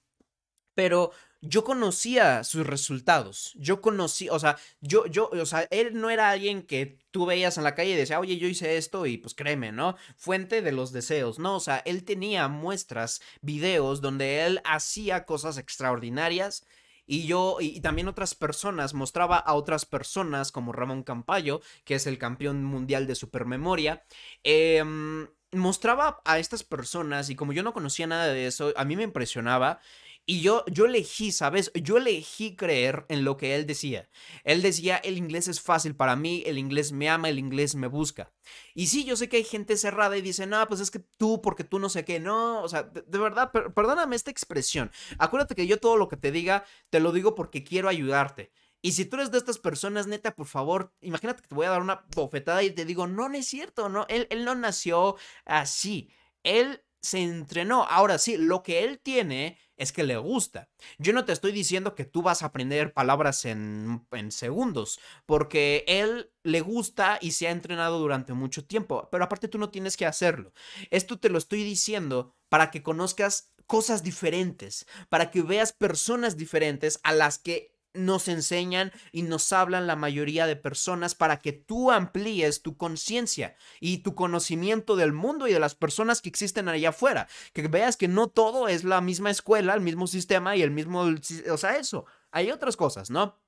pero 0.75 1.11
yo 1.41 1.63
conocía 1.63 2.43
sus 2.43 2.67
resultados. 2.67 3.53
Yo 3.55 3.81
conocí, 3.81 4.29
o 4.29 4.37
sea, 4.37 4.57
yo, 4.81 5.07
yo, 5.07 5.31
o 5.31 5.45
sea, 5.47 5.67
él 5.71 5.99
no 5.99 6.11
era 6.11 6.29
alguien 6.29 6.61
que 6.61 6.99
tú 7.09 7.25
veías 7.25 7.57
en 7.57 7.63
la 7.63 7.73
calle 7.73 7.93
y 7.93 7.95
decía, 7.95 8.19
oye, 8.19 8.37
yo 8.37 8.47
hice 8.47 8.77
esto 8.77 9.07
y 9.07 9.17
pues 9.17 9.33
créeme, 9.33 9.71
¿no? 9.71 9.97
Fuente 10.15 10.61
de 10.61 10.71
los 10.71 10.91
deseos, 10.91 11.39
¿no? 11.39 11.55
O 11.55 11.59
sea, 11.59 11.79
él 11.85 12.03
tenía 12.03 12.47
muestras, 12.49 13.19
videos 13.41 13.99
donde 13.99 14.45
él 14.45 14.61
hacía 14.63 15.25
cosas 15.25 15.57
extraordinarias 15.57 16.67
y 17.09 17.25
yo, 17.25 17.57
y, 17.59 17.81
también 17.81 18.07
otras 18.07 18.35
personas, 18.35 18.93
mostraba 18.93 19.37
a 19.37 19.55
otras 19.55 19.83
personas 19.83 20.51
como 20.51 20.73
Ramón 20.73 21.01
Campayo, 21.01 21.59
que 21.83 21.95
es 21.95 22.05
el 22.05 22.19
campeón 22.19 22.63
mundial 22.63 23.07
de 23.07 23.15
supermemoria, 23.15 24.03
em, 24.43 25.27
mostraba 25.51 26.21
a 26.23 26.37
estas 26.37 26.63
personas 26.63 27.31
y 27.31 27.35
como 27.35 27.51
yo 27.51 27.63
no 27.63 27.73
conocía 27.73 28.05
nada 28.05 28.27
de 28.27 28.45
eso, 28.45 28.73
a 28.75 28.85
mí 28.85 28.95
me 28.95 29.01
impresionaba 29.01 29.79
y 30.29 30.41
yo, 30.41 30.63
yo 30.67 30.85
elegí, 30.85 31.31
¿sabes? 31.31 31.71
Yo 31.73 31.97
elegí 31.97 32.55
creer 32.55 33.03
en 33.09 33.23
lo 33.25 33.35
que 33.35 33.55
él 33.55 33.65
decía. 33.65 34.07
Él 34.43 34.61
decía, 34.61 34.97
el 34.97 35.17
inglés 35.17 35.47
es 35.47 35.59
fácil 35.59 35.95
para 35.95 36.15
mí, 36.15 36.43
el 36.45 36.59
inglés 36.59 36.91
me 36.91 37.09
ama, 37.09 37.29
el 37.29 37.39
inglés 37.39 37.73
me 37.73 37.87
busca. 37.87 38.31
Y 38.75 38.85
sí, 38.85 39.05
yo 39.05 39.15
sé 39.15 39.27
que 39.27 39.37
hay 39.37 39.43
gente 39.43 39.75
cerrada 39.75 40.15
y 40.17 40.21
dice, 40.21 40.45
no, 40.45 40.63
pues 40.67 40.81
es 40.81 40.91
que 40.91 40.99
tú, 40.99 41.41
porque 41.41 41.63
tú 41.63 41.79
no 41.79 41.89
sé 41.89 42.05
qué, 42.05 42.19
no, 42.19 42.61
o 42.61 42.69
sea, 42.69 42.83
de, 42.83 43.17
verdad, 43.17 43.51
perdóname 43.51 44.15
esta 44.15 44.29
expresión. 44.29 44.91
Acuérdate 45.17 45.55
que 45.55 45.65
yo 45.65 45.79
todo 45.79 45.97
lo 45.97 46.07
que 46.09 46.17
te 46.17 46.31
diga, 46.31 46.63
te 46.91 46.99
lo 46.99 47.11
digo 47.11 47.33
porque 47.33 47.63
quiero 47.63 47.89
ayudarte. 47.89 48.51
Y 48.83 48.91
si 48.91 49.05
tú 49.05 49.15
eres 49.15 49.31
de 49.31 49.39
estas 49.39 49.57
personas, 49.57 50.05
neta, 50.05 50.35
por 50.35 50.45
favor, 50.45 50.93
imagínate 51.01 51.41
que 51.41 51.47
te 51.47 51.55
voy 51.55 51.65
a 51.65 51.71
dar 51.71 51.81
una 51.81 52.05
bofetada 52.15 52.61
y 52.61 52.69
te 52.69 52.85
digo, 52.85 53.07
no, 53.07 53.29
no 53.29 53.35
es 53.35 53.47
cierto, 53.47 53.89
no, 53.89 54.05
él, 54.09 54.27
él 54.29 54.45
no 54.45 54.53
nació 54.53 55.15
así. 55.45 56.11
Él 56.43 56.83
se 57.01 57.19
entrenó. 57.19 57.83
Ahora 57.83 58.17
sí, 58.17 58.37
lo 58.37 58.63
que 58.63 58.83
él 58.83 58.99
tiene 58.99 59.57
es 59.77 59.93
que 59.93 60.03
le 60.03 60.17
gusta. 60.17 60.69
Yo 60.97 61.13
no 61.13 61.25
te 61.25 61.31
estoy 61.31 61.51
diciendo 61.51 61.95
que 61.95 62.05
tú 62.05 62.21
vas 62.21 62.43
a 62.43 62.47
aprender 62.47 62.93
palabras 62.93 63.45
en, 63.45 64.05
segundos, 64.29 64.99
porque 65.25 65.85
él 65.87 66.31
le 66.43 66.61
gusta 66.61 67.17
y 67.21 67.31
se 67.31 67.47
ha 67.47 67.51
entrenado 67.51 67.99
durante 67.99 68.33
mucho 68.33 68.65
tiempo, 68.65 69.07
pero 69.11 69.23
aparte 69.23 69.47
tú 69.47 69.57
no 69.57 69.69
tienes 69.69 69.95
que 69.95 70.05
hacerlo. 70.05 70.53
Esto 70.91 71.17
te 71.17 71.29
lo 71.29 71.37
estoy 71.37 71.63
diciendo 71.63 72.35
para 72.49 72.71
que 72.71 72.83
conozcas 72.83 73.53
cosas 73.65 74.03
diferentes, 74.03 74.85
para 75.07 75.31
que 75.31 75.41
veas 75.41 75.71
personas 75.71 76.35
diferentes 76.35 76.99
a 77.03 77.13
las 77.13 77.39
que 77.39 77.78
nos 78.05 78.27
enseñan 78.27 78.91
y 79.11 79.23
nos 79.23 79.51
hablan 79.53 79.87
la 79.87 79.95
mayoría 79.95 80.47
de 80.47 80.55
personas 80.55 81.15
para 81.15 81.39
que 81.39 81.53
tú 81.53 81.91
amplíes 81.91 82.61
tu 82.61 82.77
conciencia 82.77 83.55
y 83.79 83.99
tu 83.99 84.15
conocimiento 84.15 84.95
del 84.95 85.13
mundo 85.13 85.47
y 85.47 85.53
de 85.53 85.59
las 85.59 85.75
personas 85.75 86.21
que 86.21 86.29
existen 86.29 86.67
allá 86.69 86.89
afuera. 86.89 87.27
Que 87.53 87.67
veas 87.67 87.97
que 87.97 88.07
no 88.07 88.27
todo 88.27 88.67
es 88.67 88.83
la 88.83 89.01
misma 89.01 89.29
escuela, 89.29 89.73
el 89.73 89.81
mismo 89.81 90.07
sistema 90.07 90.55
y 90.55 90.61
el 90.61 90.71
mismo, 90.71 91.07
o 91.51 91.57
sea, 91.57 91.77
eso. 91.77 92.05
Hay 92.31 92.51
otras 92.51 92.77
cosas, 92.77 93.09
¿no? 93.09 93.39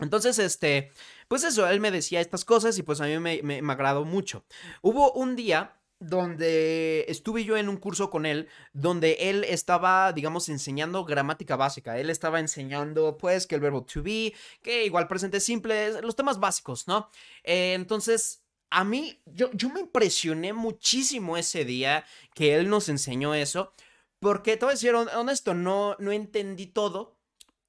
Entonces, 0.00 0.38
este, 0.38 0.92
pues 1.28 1.44
eso, 1.44 1.68
él 1.68 1.80
me 1.80 1.90
decía 1.90 2.20
estas 2.20 2.44
cosas 2.44 2.76
y 2.78 2.82
pues 2.82 3.00
a 3.00 3.04
mí 3.04 3.18
me, 3.18 3.42
me, 3.42 3.62
me 3.62 3.72
agradó 3.72 4.04
mucho. 4.04 4.44
Hubo 4.82 5.12
un 5.12 5.36
día 5.36 5.76
donde 6.06 7.06
estuve 7.08 7.44
yo 7.44 7.56
en 7.56 7.68
un 7.68 7.78
curso 7.78 8.10
con 8.10 8.26
él, 8.26 8.48
donde 8.72 9.16
él 9.20 9.44
estaba, 9.44 10.12
digamos, 10.12 10.48
enseñando 10.48 11.04
gramática 11.04 11.56
básica. 11.56 11.98
Él 11.98 12.10
estaba 12.10 12.40
enseñando, 12.40 13.16
pues, 13.16 13.46
que 13.46 13.54
el 13.54 13.62
verbo 13.62 13.84
to 13.84 14.02
be, 14.02 14.34
que 14.62 14.84
igual 14.84 15.08
presente 15.08 15.40
simple, 15.40 16.02
los 16.02 16.14
temas 16.14 16.38
básicos, 16.38 16.86
¿no? 16.86 17.08
Eh, 17.42 17.72
entonces, 17.72 18.42
a 18.68 18.84
mí, 18.84 19.18
yo, 19.24 19.50
yo 19.52 19.70
me 19.70 19.80
impresioné 19.80 20.52
muchísimo 20.52 21.36
ese 21.38 21.64
día 21.64 22.04
que 22.34 22.54
él 22.56 22.68
nos 22.68 22.88
enseñó 22.90 23.34
eso, 23.34 23.72
porque 24.18 24.56
te 24.56 24.66
voy 24.66 24.72
a 24.72 24.74
decir 24.74 24.94
honesto, 24.94 25.54
no, 25.54 25.96
no 25.98 26.12
entendí 26.12 26.66
todo, 26.66 27.16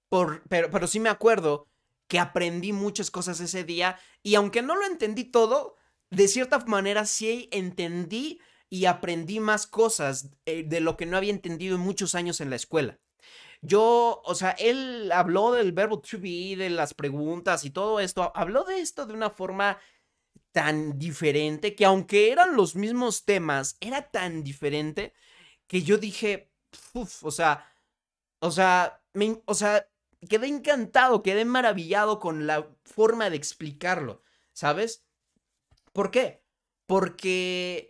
por, 0.09 0.43
pero, 0.49 0.69
pero 0.69 0.87
sí 0.87 0.99
me 0.99 1.09
acuerdo 1.09 1.67
que 2.07 2.19
aprendí 2.19 2.73
muchas 2.73 3.11
cosas 3.11 3.39
ese 3.39 3.63
día, 3.63 3.97
y 4.23 4.35
aunque 4.35 4.61
no 4.61 4.75
lo 4.75 4.85
entendí 4.85 5.23
todo, 5.23 5.77
de 6.09 6.27
cierta 6.27 6.59
manera 6.65 7.05
sí 7.05 7.49
entendí 7.51 8.39
y 8.69 8.85
aprendí 8.85 9.39
más 9.39 9.67
cosas 9.67 10.31
eh, 10.45 10.63
de 10.63 10.79
lo 10.79 10.97
que 10.97 11.05
no 11.05 11.17
había 11.17 11.31
entendido 11.31 11.75
en 11.75 11.81
muchos 11.81 12.15
años 12.15 12.41
en 12.41 12.49
la 12.49 12.55
escuela. 12.55 12.99
Yo, 13.61 14.21
o 14.23 14.35
sea, 14.35 14.51
él 14.51 15.11
habló 15.11 15.51
del 15.51 15.71
verbo 15.71 15.99
to 15.99 16.19
be, 16.19 16.55
de 16.57 16.69
las 16.69 16.93
preguntas 16.93 17.65
y 17.65 17.71
todo 17.71 17.99
esto, 17.99 18.31
habló 18.35 18.63
de 18.63 18.79
esto 18.79 19.05
de 19.05 19.13
una 19.13 19.29
forma 19.29 19.79
tan 20.51 20.97
diferente 20.99 21.75
que 21.75 21.85
aunque 21.85 22.31
eran 22.31 22.55
los 22.55 22.75
mismos 22.75 23.25
temas, 23.25 23.77
era 23.79 24.09
tan 24.09 24.43
diferente 24.43 25.13
que 25.67 25.83
yo 25.83 25.97
dije, 25.97 26.51
o 27.21 27.31
sea, 27.31 27.65
o 28.39 28.51
sea, 28.51 29.01
me, 29.13 29.41
o 29.45 29.53
sea, 29.53 29.89
quedé 30.29 30.47
encantado, 30.47 31.23
quedé 31.23 31.45
maravillado 31.45 32.19
con 32.19 32.47
la 32.47 32.69
forma 32.83 33.29
de 33.29 33.37
explicarlo, 33.37 34.21
¿sabes? 34.53 35.04
¿Por 35.95 36.11
qué? 36.11 36.43
Porque 36.87 37.89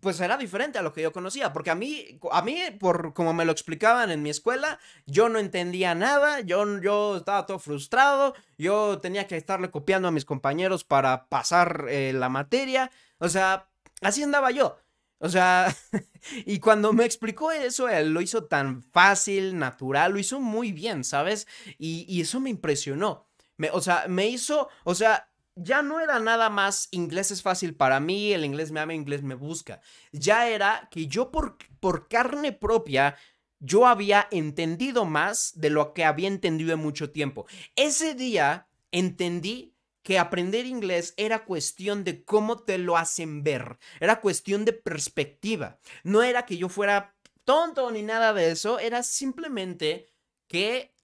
pues 0.00 0.20
era 0.20 0.36
diferente 0.36 0.78
a 0.78 0.82
lo 0.82 0.92
que 0.92 1.00
yo 1.00 1.12
conocía, 1.12 1.52
porque 1.52 1.70
a 1.70 1.76
mí, 1.76 2.18
a 2.32 2.42
mí, 2.42 2.60
por 2.80 3.14
como 3.14 3.32
me 3.32 3.44
lo 3.44 3.52
explicaban 3.52 4.10
en 4.10 4.20
mi 4.20 4.30
escuela, 4.30 4.80
yo 5.06 5.28
no 5.28 5.38
entendía 5.38 5.94
nada, 5.94 6.40
yo, 6.40 6.80
yo 6.80 7.16
estaba 7.16 7.46
todo 7.46 7.60
frustrado, 7.60 8.34
yo 8.58 8.98
tenía 8.98 9.28
que 9.28 9.36
estarle 9.36 9.70
copiando 9.70 10.08
a 10.08 10.10
mis 10.10 10.24
compañeros 10.24 10.82
para 10.82 11.28
pasar 11.28 11.86
eh, 11.88 12.12
la 12.12 12.28
materia, 12.28 12.90
o 13.18 13.28
sea, 13.28 13.68
así 14.02 14.24
andaba 14.24 14.50
yo. 14.50 14.76
O 15.18 15.28
sea, 15.28 15.74
y 16.44 16.58
cuando 16.58 16.92
me 16.92 17.04
explicó 17.04 17.52
eso, 17.52 17.88
él 17.88 18.12
lo 18.12 18.20
hizo 18.20 18.44
tan 18.44 18.82
fácil, 18.82 19.56
natural, 19.56 20.12
lo 20.12 20.18
hizo 20.18 20.40
muy 20.40 20.72
bien, 20.72 21.04
¿sabes? 21.04 21.46
Y, 21.78 22.04
y 22.08 22.22
eso 22.22 22.40
me 22.40 22.50
impresionó. 22.50 23.28
Me, 23.56 23.70
o 23.70 23.80
sea, 23.80 24.06
me 24.08 24.26
hizo, 24.26 24.68
o 24.84 24.94
sea, 24.96 25.30
ya 25.56 25.82
no 25.82 26.00
era 26.00 26.18
nada 26.20 26.50
más 26.50 26.88
inglés 26.90 27.30
es 27.30 27.42
fácil 27.42 27.74
para 27.74 27.98
mí, 27.98 28.32
el 28.32 28.44
inglés 28.44 28.70
me 28.70 28.80
ama, 28.80 28.92
el 28.92 29.00
inglés 29.00 29.22
me 29.22 29.34
busca. 29.34 29.80
Ya 30.12 30.48
era 30.48 30.88
que 30.90 31.06
yo 31.06 31.32
por, 31.32 31.56
por 31.80 32.08
carne 32.08 32.52
propia 32.52 33.16
yo 33.58 33.86
había 33.86 34.28
entendido 34.30 35.06
más 35.06 35.52
de 35.58 35.70
lo 35.70 35.94
que 35.94 36.04
había 36.04 36.28
entendido 36.28 36.74
en 36.74 36.80
mucho 36.80 37.10
tiempo. 37.10 37.46
Ese 37.74 38.14
día 38.14 38.68
entendí 38.92 39.74
que 40.02 40.18
aprender 40.18 40.66
inglés 40.66 41.14
era 41.16 41.44
cuestión 41.44 42.04
de 42.04 42.22
cómo 42.22 42.62
te 42.62 42.78
lo 42.78 42.96
hacen 42.96 43.42
ver, 43.42 43.78
era 43.98 44.20
cuestión 44.20 44.64
de 44.64 44.72
perspectiva. 44.72 45.80
No 46.04 46.22
era 46.22 46.46
que 46.46 46.58
yo 46.58 46.68
fuera 46.68 47.16
tonto 47.44 47.90
ni 47.90 48.02
nada 48.02 48.32
de 48.32 48.50
eso, 48.50 48.78
era 48.78 49.02
simplemente 49.02 50.12
que 50.46 50.94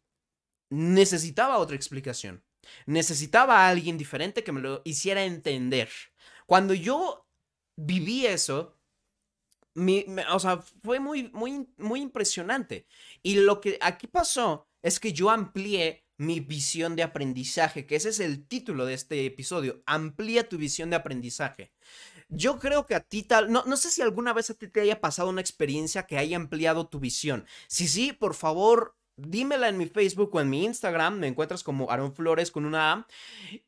necesitaba 0.70 1.58
otra 1.58 1.74
explicación. 1.74 2.44
Necesitaba 2.86 3.58
a 3.66 3.68
alguien 3.68 3.98
diferente 3.98 4.44
que 4.44 4.52
me 4.52 4.60
lo 4.60 4.82
hiciera 4.84 5.24
entender. 5.24 5.88
Cuando 6.46 6.74
yo 6.74 7.26
viví 7.76 8.26
eso, 8.26 8.78
o 10.30 10.38
sea, 10.38 10.62
fue 10.82 11.00
muy, 11.00 11.30
muy, 11.32 11.68
muy 11.78 12.00
impresionante. 12.00 12.86
Y 13.22 13.36
lo 13.36 13.60
que 13.60 13.78
aquí 13.80 14.06
pasó 14.06 14.68
es 14.82 15.00
que 15.00 15.12
yo 15.12 15.30
amplié 15.30 16.04
mi 16.18 16.40
visión 16.40 16.94
de 16.94 17.02
aprendizaje, 17.02 17.86
que 17.86 17.96
ese 17.96 18.10
es 18.10 18.20
el 18.20 18.46
título 18.46 18.86
de 18.86 18.94
este 18.94 19.26
episodio, 19.26 19.82
amplía 19.86 20.48
tu 20.48 20.56
visión 20.56 20.90
de 20.90 20.96
aprendizaje. 20.96 21.72
Yo 22.28 22.58
creo 22.58 22.86
que 22.86 22.94
a 22.94 23.00
ti 23.00 23.22
tal, 23.24 23.50
no, 23.50 23.64
no 23.66 23.76
sé 23.76 23.90
si 23.90 24.02
alguna 24.02 24.32
vez 24.32 24.48
a 24.50 24.54
ti 24.54 24.68
te 24.68 24.80
haya 24.80 25.00
pasado 25.00 25.28
una 25.28 25.40
experiencia 25.40 26.06
que 26.06 26.18
haya 26.18 26.36
ampliado 26.36 26.88
tu 26.88 27.00
visión. 27.00 27.46
Si 27.66 27.88
sí, 27.88 28.12
por 28.12 28.34
favor, 28.34 28.96
dímela 29.28 29.68
en 29.68 29.78
mi 29.78 29.86
Facebook 29.86 30.34
o 30.34 30.40
en 30.40 30.50
mi 30.50 30.64
Instagram, 30.64 31.18
me 31.18 31.26
encuentras 31.28 31.62
como 31.62 31.90
Aaron 31.90 32.14
Flores 32.14 32.50
con 32.50 32.64
una 32.64 32.92
A. 32.92 33.06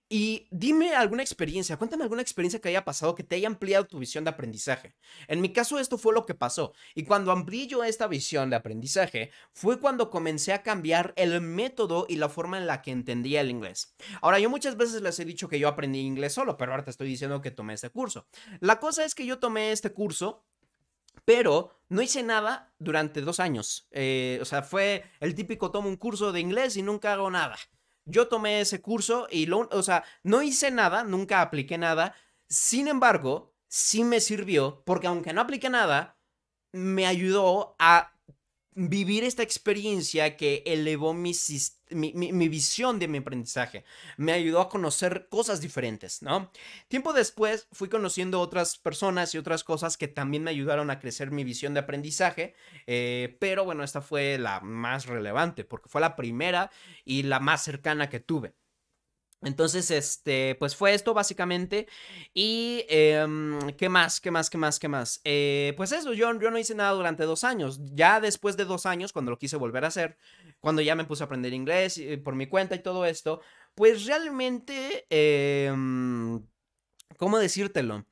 Y 0.09 0.47
dime 0.51 0.95
alguna 0.95 1.23
experiencia, 1.23 1.77
cuéntame 1.77 2.05
alguna 2.05 2.23
experiencia 2.23 2.61
que 2.61 2.69
haya 2.69 2.85
pasado 2.85 3.15
que 3.15 3.25
te 3.25 3.35
haya 3.35 3.49
ampliado 3.49 3.87
tu 3.87 3.99
visión 3.99 4.23
de 4.23 4.31
aprendizaje. 4.31 4.95
En 5.27 5.41
mi 5.41 5.53
caso 5.53 5.79
esto 5.79 5.99
fue 5.99 6.15
lo 6.15 6.25
que 6.25 6.35
pasó. 6.35 6.73
Y 6.95 7.05
cuando 7.05 7.33
amplié 7.33 7.67
yo 7.67 7.83
esta 7.83 8.07
visión 8.07 8.51
de 8.51 8.57
aprendizaje, 8.57 9.31
fue 9.53 9.81
cuando 9.81 10.11
comencé 10.11 10.53
a 10.53 10.63
cambiar 10.63 11.15
el 11.17 11.41
método 11.41 12.07
y 12.09 12.17
la 12.17 12.29
forma 12.29 12.59
en 12.59 12.67
la 12.67 12.83
que 12.83 12.91
entendía 12.93 13.41
el 13.41 13.51
inglés. 13.51 13.95
Ahora, 14.21 14.39
yo 14.39 14.51
muchas 14.51 14.77
veces 14.77 15.03
les 15.03 15.19
he 15.19 15.25
dicho 15.25 15.49
que 15.49 15.59
yo 15.59 15.69
aprendí 15.69 16.01
inglés 16.01 16.35
solo, 16.35 16.57
pero 16.57 16.73
ahora 16.73 16.85
te 16.85 16.91
estoy 16.91 17.09
diciendo 17.09 17.41
que 17.41 17.51
tomé 17.51 17.75
este 17.75 17.91
curso. 17.91 18.27
La 18.61 18.79
cosa 18.79 19.05
es 19.05 19.15
que 19.15 19.27
yo 19.27 19.39
tomé 19.39 19.73
este 19.73 19.93
curso 19.93 20.45
pero 21.25 21.71
no 21.89 22.03
hice 22.03 22.23
nada 22.23 22.73
durante 22.79 23.21
dos 23.21 23.41
años. 23.41 23.89
Eh, 23.91 24.39
o 24.41 24.45
sea, 24.45 24.63
fue 24.63 25.05
el 25.21 25.35
típico 25.35 25.71
tomo 25.71 25.89
un 25.89 25.97
curso 25.97 26.33
de 26.33 26.41
inglés 26.41 26.77
y 26.77 26.83
nunca 26.83 27.13
hago 27.13 27.31
nada. 27.31 27.57
Yo 28.05 28.29
tomé 28.29 28.61
ese 28.61 28.83
curso 28.83 29.27
y 29.31 29.47
lo, 29.47 29.69
o 29.71 29.83
sea, 29.83 30.05
no 30.23 30.43
hice 30.43 30.71
nada, 30.71 31.05
nunca 31.05 31.41
apliqué 31.41 31.79
nada. 31.79 32.15
Sin 32.49 32.89
embargo, 32.89 33.55
sí 33.69 34.05
me 34.05 34.21
sirvió 34.21 34.83
porque 34.85 35.07
aunque 35.07 35.33
no 35.33 35.41
apliqué 35.41 35.71
nada, 35.71 36.19
me 36.73 37.07
ayudó 37.07 37.77
a 37.79 38.14
vivir 38.75 39.25
esta 39.25 39.43
experiencia 39.43 40.37
que 40.37 40.63
elevó 40.67 41.15
mi, 41.15 41.33
mi, 41.91 42.49
visión 42.49 42.99
de 42.99 43.09
mi 43.09 43.19
aprendizaje. 43.19 43.85
Me 44.17 44.33
ayudó 44.33 44.61
a 44.61 44.69
conocer 44.69 45.29
cosas 45.31 45.61
diferentes, 45.61 46.23
¿no? 46.23 46.51
Tiempo 46.89 47.13
después 47.13 47.69
fui 47.73 47.89
conociendo 47.89 48.41
otras 48.41 48.77
personas 48.79 49.35
y 49.35 49.39
otras 49.39 49.65
cosas 49.65 49.97
que 49.97 50.09
también 50.09 50.43
me 50.43 50.51
ayudaron 50.51 50.91
a 50.91 50.99
crecer 50.99 51.31
mi 51.31 51.45
visión 51.45 51.75
de 51.75 51.81
aprendizaje, 51.81 52.55
eh, 52.87 53.37
pero 53.41 53.65
bueno, 53.65 53.85
esta 53.85 54.01
fue 54.01 54.39
la 54.39 54.61
más 54.61 55.07
relevante 55.07 55.65
porque 55.65 55.89
fue 55.89 56.01
la 56.01 56.17
primera 56.17 56.71
y 57.05 57.23
la 57.23 57.41
más 57.41 57.63
cercana 57.63 58.09
que 58.09 58.21
tuve. 58.21 58.55
Entonces, 59.45 59.91
este, 59.91 60.57
pues 60.59 60.75
fue 60.75 60.95
esto 60.95 61.15
básicamente. 61.15 61.87
Y, 62.33 62.85
em, 62.89 63.59
¿qué 63.77 63.89
más? 63.89 64.21
¿Qué 64.21 64.31
más? 64.31 64.51
¿Qué 64.51 64.59
más? 64.59 64.79
¿Qué 64.79 64.89
más? 64.89 65.21
Eh, 65.25 65.75
pues 65.77 65.93
eso, 65.93 66.13
yo, 66.15 66.33
yo 66.41 66.51
no 66.51 66.59
hice 66.59 66.75
nada 66.75 66.93
durante 66.93 67.25
dos 67.25 67.45
años. 67.45 67.81
Ya 67.95 68.21
después 68.21 68.57
de 68.57 68.65
dos 68.65 68.87
años, 68.87 69.13
cuando 69.13 69.31
lo 69.31 69.39
quise 69.39 69.57
volver 69.57 69.85
a 69.85 69.89
hacer, 69.89 70.17
cuando 70.61 70.83
ya 70.83 70.95
me 70.97 71.05
puse 71.05 71.23
a 71.23 71.27
aprender 71.27 71.53
inglés 71.53 71.99
eh, 71.99 72.19
por 72.19 72.35
mi 72.35 72.47
cuenta 72.47 72.75
y 72.75 72.83
todo 72.83 73.05
esto, 73.07 73.41
pues 73.75 74.07
realmente, 74.07 75.07
em, 75.11 76.41
¿cómo 77.19 77.39
decírtelo? 77.39 78.07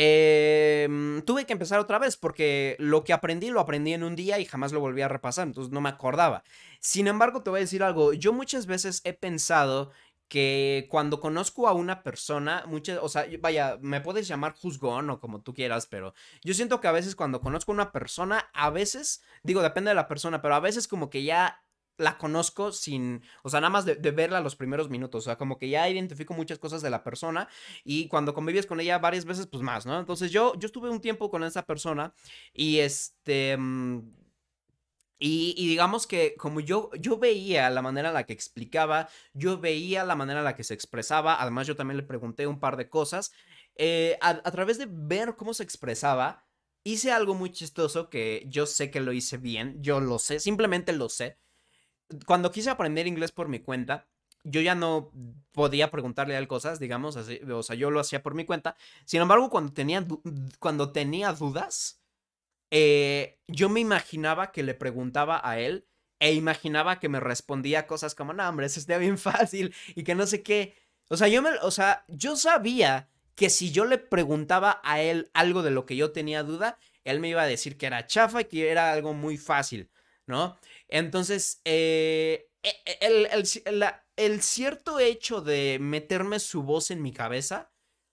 Em, 0.00 1.22
tuve 1.22 1.44
que 1.44 1.52
empezar 1.52 1.80
otra 1.80 1.98
vez 1.98 2.16
porque 2.16 2.76
lo 2.78 3.02
que 3.02 3.12
aprendí 3.12 3.50
lo 3.50 3.58
aprendí 3.58 3.94
en 3.94 4.04
un 4.04 4.14
día 4.14 4.38
y 4.38 4.44
jamás 4.44 4.70
lo 4.72 4.78
volví 4.80 5.02
a 5.02 5.08
repasar, 5.08 5.48
entonces 5.48 5.72
no 5.72 5.80
me 5.80 5.88
acordaba. 5.88 6.44
Sin 6.80 7.08
embargo, 7.08 7.42
te 7.42 7.50
voy 7.50 7.58
a 7.58 7.62
decir 7.62 7.82
algo, 7.82 8.12
yo 8.12 8.32
muchas 8.32 8.66
veces 8.66 9.00
he 9.04 9.12
pensado 9.12 9.90
que 10.28 10.86
cuando 10.90 11.20
conozco 11.20 11.68
a 11.68 11.72
una 11.72 12.02
persona, 12.02 12.64
muchas, 12.66 12.98
o 13.02 13.08
sea, 13.08 13.26
vaya, 13.40 13.78
me 13.80 14.00
puedes 14.00 14.28
llamar 14.28 14.54
juzgón 14.54 15.10
o 15.10 15.20
como 15.20 15.42
tú 15.42 15.54
quieras, 15.54 15.86
pero 15.86 16.14
yo 16.44 16.54
siento 16.54 16.80
que 16.80 16.88
a 16.88 16.92
veces 16.92 17.16
cuando 17.16 17.40
conozco 17.40 17.72
a 17.72 17.74
una 17.74 17.92
persona, 17.92 18.50
a 18.52 18.70
veces, 18.70 19.22
digo, 19.42 19.62
depende 19.62 19.90
de 19.90 19.94
la 19.94 20.08
persona, 20.08 20.42
pero 20.42 20.54
a 20.54 20.60
veces 20.60 20.86
como 20.86 21.08
que 21.10 21.24
ya 21.24 21.62
la 21.96 22.16
conozco 22.16 22.72
sin, 22.72 23.22
o 23.42 23.50
sea, 23.50 23.60
nada 23.60 23.70
más 23.70 23.84
de, 23.84 23.94
verla 23.96 24.40
los 24.40 24.54
primeros 24.54 24.88
minutos, 24.88 25.24
o 25.24 25.28
sea, 25.28 25.36
como 25.36 25.58
que 25.58 25.68
ya 25.68 25.88
identifico 25.88 26.32
muchas 26.32 26.58
cosas 26.58 26.80
de 26.80 26.90
la 26.90 27.02
persona 27.02 27.48
y 27.82 28.06
cuando 28.08 28.34
convives 28.34 28.66
con 28.66 28.80
ella 28.80 28.98
varias 28.98 29.24
veces, 29.24 29.46
pues 29.48 29.62
más, 29.62 29.84
¿no? 29.84 29.98
Entonces 29.98 30.30
yo, 30.30 30.54
yo 30.58 30.66
estuve 30.66 30.90
un 30.90 31.00
tiempo 31.00 31.30
con 31.30 31.42
esa 31.44 31.66
persona 31.66 32.14
y 32.52 32.78
este... 32.78 33.56
Mm, 33.56 34.27
y, 35.18 35.68
digamos 35.68 36.06
que 36.06 36.36
como 36.36 36.60
yo, 36.60 36.90
yo 36.98 37.18
veía 37.18 37.68
la 37.70 37.82
manera 37.82 38.08
en 38.08 38.14
la 38.14 38.24
que 38.24 38.32
explicaba, 38.32 39.08
yo 39.32 39.58
veía 39.58 40.04
la 40.04 40.14
manera 40.14 40.40
en 40.40 40.44
la 40.44 40.54
que 40.54 40.64
se 40.64 40.74
expresaba, 40.74 41.40
además 41.42 41.66
yo 41.66 41.74
también 41.74 41.96
le 41.96 42.04
pregunté 42.04 42.46
un 42.46 42.60
par 42.60 42.76
de 42.76 42.88
cosas, 42.88 43.32
eh, 43.74 44.16
a, 44.20 44.34
través 44.52 44.78
de 44.78 44.86
ver 44.88 45.34
cómo 45.36 45.54
se 45.54 45.64
expresaba, 45.64 46.46
hice 46.84 47.10
algo 47.10 47.34
muy 47.34 47.50
chistoso 47.50 48.10
que 48.10 48.44
yo 48.48 48.66
sé 48.66 48.90
que 48.90 49.00
lo 49.00 49.12
hice 49.12 49.38
bien, 49.38 49.82
yo 49.82 50.00
lo 50.00 50.18
sé, 50.20 50.38
simplemente 50.38 50.92
lo 50.92 51.08
sé. 51.08 51.38
Cuando 52.26 52.52
quise 52.52 52.70
aprender 52.70 53.06
inglés 53.06 53.32
por 53.32 53.48
mi 53.48 53.58
cuenta, 53.60 54.06
yo 54.44 54.60
ya 54.60 54.74
no 54.74 55.10
podía 55.52 55.90
preguntarle 55.90 56.36
a 56.36 56.38
él 56.38 56.48
cosas, 56.48 56.78
digamos, 56.78 57.16
así, 57.16 57.40
o 57.50 57.62
sea, 57.62 57.76
yo 57.76 57.90
lo 57.90 58.00
hacía 58.00 58.22
por 58.22 58.34
mi 58.34 58.44
cuenta. 58.44 58.76
Sin 59.04 59.20
embargo, 59.20 59.50
cuando 59.50 59.72
tenía, 59.72 60.06
cuando 60.60 60.92
tenía 60.92 61.32
dudas, 61.32 61.97
eh, 62.70 63.38
yo 63.46 63.68
me 63.68 63.80
imaginaba 63.80 64.52
que 64.52 64.62
le 64.62 64.74
preguntaba 64.74 65.40
a 65.42 65.58
él 65.58 65.86
e 66.20 66.32
imaginaba 66.32 66.98
que 66.98 67.08
me 67.08 67.20
respondía 67.20 67.86
cosas 67.86 68.14
como, 68.14 68.32
no, 68.32 68.48
hombre, 68.48 68.66
eso 68.66 68.80
está 68.80 68.98
bien 68.98 69.18
fácil 69.18 69.74
y 69.94 70.04
que 70.04 70.14
no 70.14 70.26
sé 70.26 70.42
qué. 70.42 70.74
O 71.08 71.16
sea, 71.16 71.28
yo 71.28 71.42
me, 71.42 71.50
o 71.62 71.70
sea, 71.70 72.04
yo 72.08 72.36
sabía 72.36 73.08
que 73.34 73.50
si 73.50 73.70
yo 73.70 73.84
le 73.84 73.98
preguntaba 73.98 74.80
a 74.82 75.00
él 75.00 75.30
algo 75.32 75.62
de 75.62 75.70
lo 75.70 75.86
que 75.86 75.96
yo 75.96 76.12
tenía 76.12 76.42
duda, 76.42 76.78
él 77.04 77.20
me 77.20 77.28
iba 77.28 77.42
a 77.42 77.46
decir 77.46 77.78
que 77.78 77.86
era 77.86 78.06
chafa 78.06 78.42
y 78.42 78.44
que 78.46 78.68
era 78.68 78.92
algo 78.92 79.14
muy 79.14 79.38
fácil, 79.38 79.90
¿no? 80.26 80.58
Entonces, 80.88 81.60
eh, 81.64 82.50
e, 82.62 82.70
e, 82.84 82.98
el, 83.00 83.84
el 84.16 84.42
cierto 84.42 84.98
hecho 84.98 85.40
de 85.40 85.78
meterme 85.80 86.40
su 86.40 86.64
voz 86.64 86.90
en 86.90 87.00
mi 87.00 87.12
cabeza 87.12 87.70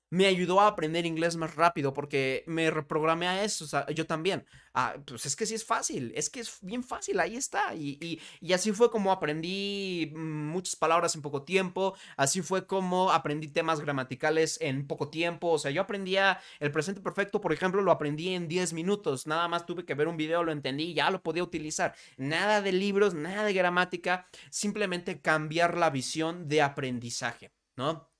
me 0.10 0.28
ayudó 0.28 0.62
a 0.62 0.68
aprender 0.68 1.06
inglés 1.06 1.36
más 1.36 1.56
rápido 1.56 1.94
porque 1.94 2.44
me 2.48 2.72
reprogramé 2.72 3.28
a 3.28 3.44
eso, 3.44 3.66
o 3.66 3.68
sea, 3.68 3.86
yo 3.92 4.06
también. 4.06 4.46
Ah, 4.74 4.96
pues 5.06 5.26
es 5.26 5.36
que 5.36 5.46
sí 5.46 5.56
es 5.56 5.64
fácil, 5.64 6.12
es 6.16 6.30
que 6.30 6.42
es 6.42 6.58
bien 6.62 6.84
fácil, 6.84 7.20
ahí 7.20 7.38
está. 7.38 7.74
Y, 7.76 8.20
y, 8.42 8.54
así 8.54 8.74
fue 8.74 8.92
como 8.92 9.12
aprendí 9.12 10.12
muchas 10.16 10.76
palabras 10.76 11.16
en 11.16 11.22
poco 11.22 11.44
tiempo, 11.44 11.96
así 12.18 12.42
fue 12.42 12.68
como 12.68 13.12
aprendí 13.12 13.48
temas 13.48 13.80
gramaticales 13.80 14.60
en 14.62 14.86
poco 14.86 15.10
tiempo, 15.10 15.52
o 15.52 15.60
sea, 15.60 15.72
yo 15.72 15.82
aprendía 15.82 16.40
el 16.60 16.72
presente 16.72 17.02
perfecto, 17.02 17.40
por 17.42 17.54
ejemplo, 17.54 17.82
lo 17.82 17.92
aprendí 17.92 18.34
en 18.34 18.48
10 18.48 18.74
minutos, 18.74 19.28
nada 19.28 19.48
más 19.48 19.66
tuve 19.66 19.86
que 19.86 19.96
ver 19.96 20.08
un 20.08 20.18
video, 20.18 20.44
lo 20.44 20.52
entendí 20.52 20.92
y 20.92 20.94
ya 20.94 21.10
lo 21.10 21.24
podía 21.24 21.44
utilizar. 21.44 21.96
Nada 22.18 22.62
de 22.62 22.72
libros, 22.74 23.14
nada 23.14 23.46
de 23.46 23.54
gramática, 23.54 24.28
simplemente 24.50 25.22
cambiar 25.22 25.78
la 25.78 25.90
visión 25.90 26.48
de 26.48 26.62
aprendizaje, 26.62 27.54
¿no? 27.78 28.15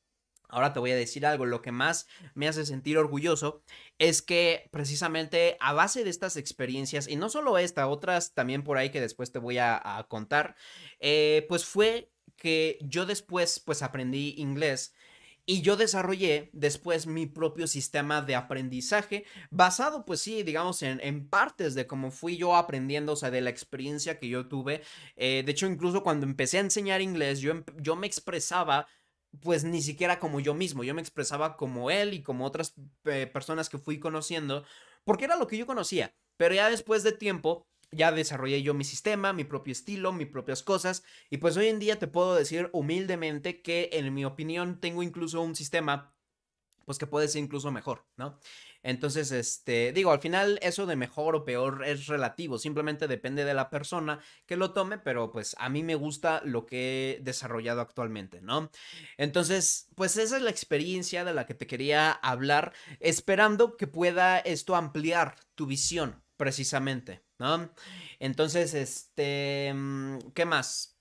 Ahora 0.56 0.72
te 0.72 0.80
voy 0.80 0.92
a 0.92 0.96
decir 0.96 1.26
algo, 1.26 1.46
lo 1.46 1.62
que 1.62 1.74
más 1.74 2.08
me 2.34 2.48
hace 2.48 2.66
sentir 2.66 2.98
orgulloso 2.98 3.62
es 4.00 4.22
que 4.22 4.70
precisamente 4.72 5.58
a 5.60 5.74
base 5.74 6.06
de 6.06 6.10
estas 6.10 6.38
experiencias, 6.38 7.10
y 7.10 7.18
no 7.18 7.28
solo 7.28 7.58
esta, 7.58 7.90
otras 7.90 8.34
también 8.34 8.64
por 8.64 8.78
ahí 8.78 8.90
que 8.90 9.02
después 9.02 9.34
te 9.34 9.40
voy 9.40 9.58
a, 9.58 10.06
contar, 10.08 10.56
eh, 11.02 11.46
pues 11.50 11.66
fue 11.66 12.10
que 12.38 12.78
yo 12.82 13.06
después 13.06 13.60
pues 13.60 13.82
aprendí 13.82 14.36
inglés 14.38 14.94
y 15.46 15.62
yo 15.62 15.76
desarrollé 15.76 16.50
después 16.54 17.06
mi 17.06 17.26
propio 17.26 17.68
sistema 17.68 18.22
de 18.22 18.36
aprendizaje 18.36 19.26
basado, 19.52 20.06
pues 20.06 20.22
sí, 20.22 20.42
digamos, 20.44 20.82
en, 20.84 21.28
partes 21.28 21.76
de 21.76 21.86
cómo 21.86 22.12
fui 22.12 22.38
yo 22.38 22.56
aprendiendo, 22.56 23.12
o 23.12 23.16
sea, 23.18 23.30
de 23.30 23.42
la 23.42 23.50
experiencia 23.50 24.20
que 24.20 24.30
yo 24.30 24.48
tuve. 24.48 24.84
Eh, 25.18 25.44
de 25.46 25.52
hecho, 25.52 25.68
incluso 25.68 26.02
cuando 26.02 26.26
empecé 26.26 26.60
a 26.60 26.62
enseñar 26.62 27.02
inglés, 27.02 27.42
yo, 27.42 27.64
yo 27.78 27.98
me 27.98 28.08
expresaba 28.08 28.88
pues 29.42 29.64
ni 29.64 29.82
siquiera 29.82 30.20
como 30.20 30.40
yo 30.40 30.54
mismo, 30.54 30.84
yo 30.84 30.94
me 30.94 31.02
expresaba 31.02 31.58
como 31.58 31.92
él 31.92 32.14
y 32.14 32.22
como 32.22 32.46
otras 32.46 32.74
eh, 33.06 33.28
personas 33.32 33.70
que 33.70 33.78
fui 33.78 34.00
conociendo, 34.00 34.64
porque 35.04 35.26
era 35.26 35.38
lo 35.38 35.48
que 35.48 35.58
yo 35.58 35.66
conocía, 35.66 36.14
pero 36.38 36.56
ya 36.56 36.70
después 36.70 37.04
de 37.04 37.12
tiempo 37.12 37.68
ya 37.92 38.12
desarrollé 38.12 38.62
yo 38.62 38.74
mi 38.74 38.84
sistema, 38.84 39.34
mi 39.34 39.44
propio 39.44 39.72
estilo, 39.72 40.12
mis 40.12 40.28
propias 40.28 40.64
cosas, 40.64 41.04
y 41.30 41.38
pues 41.38 41.56
hoy 41.58 41.68
en 41.68 41.80
día 41.80 41.98
te 42.00 42.08
puedo 42.08 42.36
decir 42.36 42.70
humildemente 42.74 43.62
que 43.62 43.90
en 43.94 44.14
mi 44.14 44.26
opinión 44.26 44.80
tengo 44.80 45.04
incluso 45.04 45.42
un 45.42 45.56
sistema 45.56 46.16
pues 46.86 46.98
que 47.00 47.08
puede 47.08 47.28
ser 47.28 47.44
incluso 47.44 47.72
mejor, 47.72 48.06
¿no? 48.16 48.40
Entonces, 48.86 49.32
este, 49.32 49.92
digo, 49.94 50.12
al 50.12 50.20
final 50.20 50.60
eso 50.62 50.86
de 50.86 50.96
mejor 50.96 51.36
o 51.36 51.44
peor 51.44 51.84
es 51.88 52.06
relativo, 52.06 52.60
simplemente 52.60 53.08
depende 53.08 53.44
de 53.44 53.56
la 53.56 53.72
persona 53.72 54.20
que 54.46 54.58
lo 54.58 54.74
tome, 54.74 55.00
pero 55.00 55.32
pues 55.32 55.56
a 55.58 55.70
mí 55.70 55.82
me 55.82 55.96
gusta 55.96 56.44
lo 56.46 56.68
que 56.68 57.18
he 57.18 57.24
desarrollado 57.24 57.82
actualmente, 57.82 58.42
¿no? 58.42 58.70
Entonces, 59.18 59.88
pues 59.96 60.18
esa 60.18 60.38
es 60.38 60.44
la 60.44 60.52
experiencia 60.52 61.26
de 61.26 61.34
la 61.34 61.48
que 61.48 61.56
te 61.56 61.66
quería 61.66 62.12
hablar, 62.12 62.74
esperando 63.00 63.76
que 63.76 63.88
pueda 63.88 64.38
esto 64.38 64.76
ampliar 64.76 65.34
tu 65.56 65.66
visión, 65.66 66.22
precisamente, 66.38 67.24
¿no? 67.40 67.72
Entonces, 68.20 68.76
este, 68.76 69.74
mm, 69.74 70.20
¿qué 70.36 70.46
más? 70.46 70.95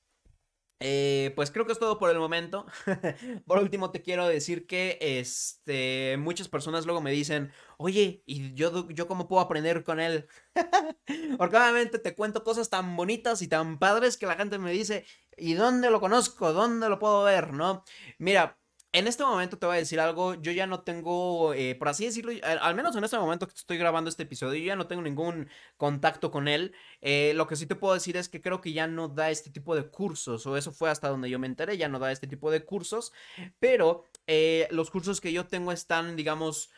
Eh, 0.81 1.33
pues 1.37 1.51
creo 1.51 1.65
que 1.67 1.73
es 1.73 1.79
todo 1.79 1.99
por 1.99 2.11
el 2.11 2.19
momento. 2.19 2.67
por 3.47 3.59
último, 3.59 3.91
te 3.91 4.03
quiero 4.03 4.27
decir 4.29 4.67
que 4.67 4.99
este, 5.01 6.17
muchas 6.19 6.49
personas 6.49 6.85
luego 6.85 7.01
me 7.01 7.13
dicen, 7.13 7.53
oye, 7.79 8.23
¿y 8.27 8.55
yo, 8.55 8.89
yo 8.91 9.07
cómo 9.09 9.29
puedo 9.29 9.41
aprender 9.41 9.85
con 9.85 10.01
él? 10.01 10.29
Porque 11.39 11.57
obviamente 11.57 11.99
te 11.99 12.15
cuento 12.15 12.45
cosas 12.45 12.71
tan 12.71 12.97
bonitas 12.97 13.41
y 13.43 13.49
tan 13.49 13.79
padres 13.79 14.17
que 14.17 14.27
la 14.27 14.37
gente 14.37 14.59
me 14.59 14.73
dice, 14.73 15.07
¿y 15.37 15.55
dónde 15.55 15.91
lo 15.91 16.01
conozco? 16.01 16.53
¿Dónde 16.53 16.89
lo 16.89 16.99
puedo 16.99 17.23
ver? 17.25 17.53
¿No? 17.53 17.85
Mira, 18.19 18.59
en 18.95 19.09
este 19.09 19.25
momento 19.25 19.59
te 19.59 19.67
voy 19.67 19.75
a 19.75 19.79
decir 19.81 19.99
algo, 19.99 20.35
yo 20.35 20.53
ya 20.53 20.69
no 20.69 20.83
tengo, 20.85 21.53
eh, 21.53 21.75
por 21.75 21.89
así 21.89 22.05
decirlo, 22.05 22.31
al 22.45 22.77
menos 22.77 22.95
en 22.95 23.03
este 23.03 23.19
momento 23.19 23.49
que 23.49 23.55
estoy 23.55 23.77
grabando 23.77 24.09
este 24.09 24.23
episodio, 24.23 24.55
yo 24.61 24.67
ya 24.67 24.77
no 24.77 24.87
tengo 24.87 25.03
ningún 25.03 25.49
contacto 25.77 26.31
con 26.31 26.47
él. 26.47 26.73
Eh, 27.01 27.33
lo 27.35 27.49
que 27.49 27.57
sí 27.57 27.67
te 27.67 27.75
puedo 27.75 27.93
decir 27.93 28.17
es 28.17 28.29
que 28.29 28.41
creo 28.41 28.61
que 28.61 28.73
ya 28.73 28.87
no 28.87 29.09
da 29.09 29.33
este 29.33 29.51
tipo 29.51 29.75
de 29.75 29.89
cursos, 29.89 30.47
o 30.47 30.57
eso 30.57 30.71
fue 30.71 30.91
hasta 30.91 31.09
donde 31.09 31.29
yo 31.29 31.41
me 31.41 31.49
enteré, 31.49 31.77
ya 31.77 31.89
no 31.89 31.99
da 31.99 32.13
este 32.13 32.29
tipo 32.29 32.53
de 32.53 32.65
cursos, 32.65 33.13
pero 33.59 34.05
eh, 34.29 34.69
los 34.71 34.93
cursos 34.93 35.21
que 35.21 35.33
yo 35.33 35.49
tengo 35.49 35.73
están, 35.73 36.15
digamos, 36.15 36.71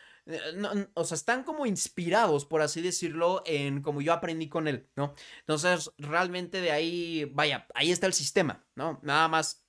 o 0.95 1.03
sea, 1.03 1.15
están 1.15 1.43
como 1.43 1.67
inspirados, 1.67 2.45
por 2.45 2.63
así 2.63 2.81
decirlo, 2.81 3.43
en 3.45 3.83
como 3.83 4.01
yo 4.01 4.11
aprendí 4.11 4.49
con 4.49 4.67
él, 4.67 4.89
¿no? 4.95 5.13
Entonces, 5.41 5.91
realmente 5.99 6.61
de 6.61 6.71
ahí, 6.71 7.25
vaya, 7.31 7.67
ahí 7.75 7.91
está 7.91 8.07
el 8.07 8.13
sistema, 8.13 8.65
¿no? 8.73 8.99
Nada 9.03 9.27
más 9.27 9.67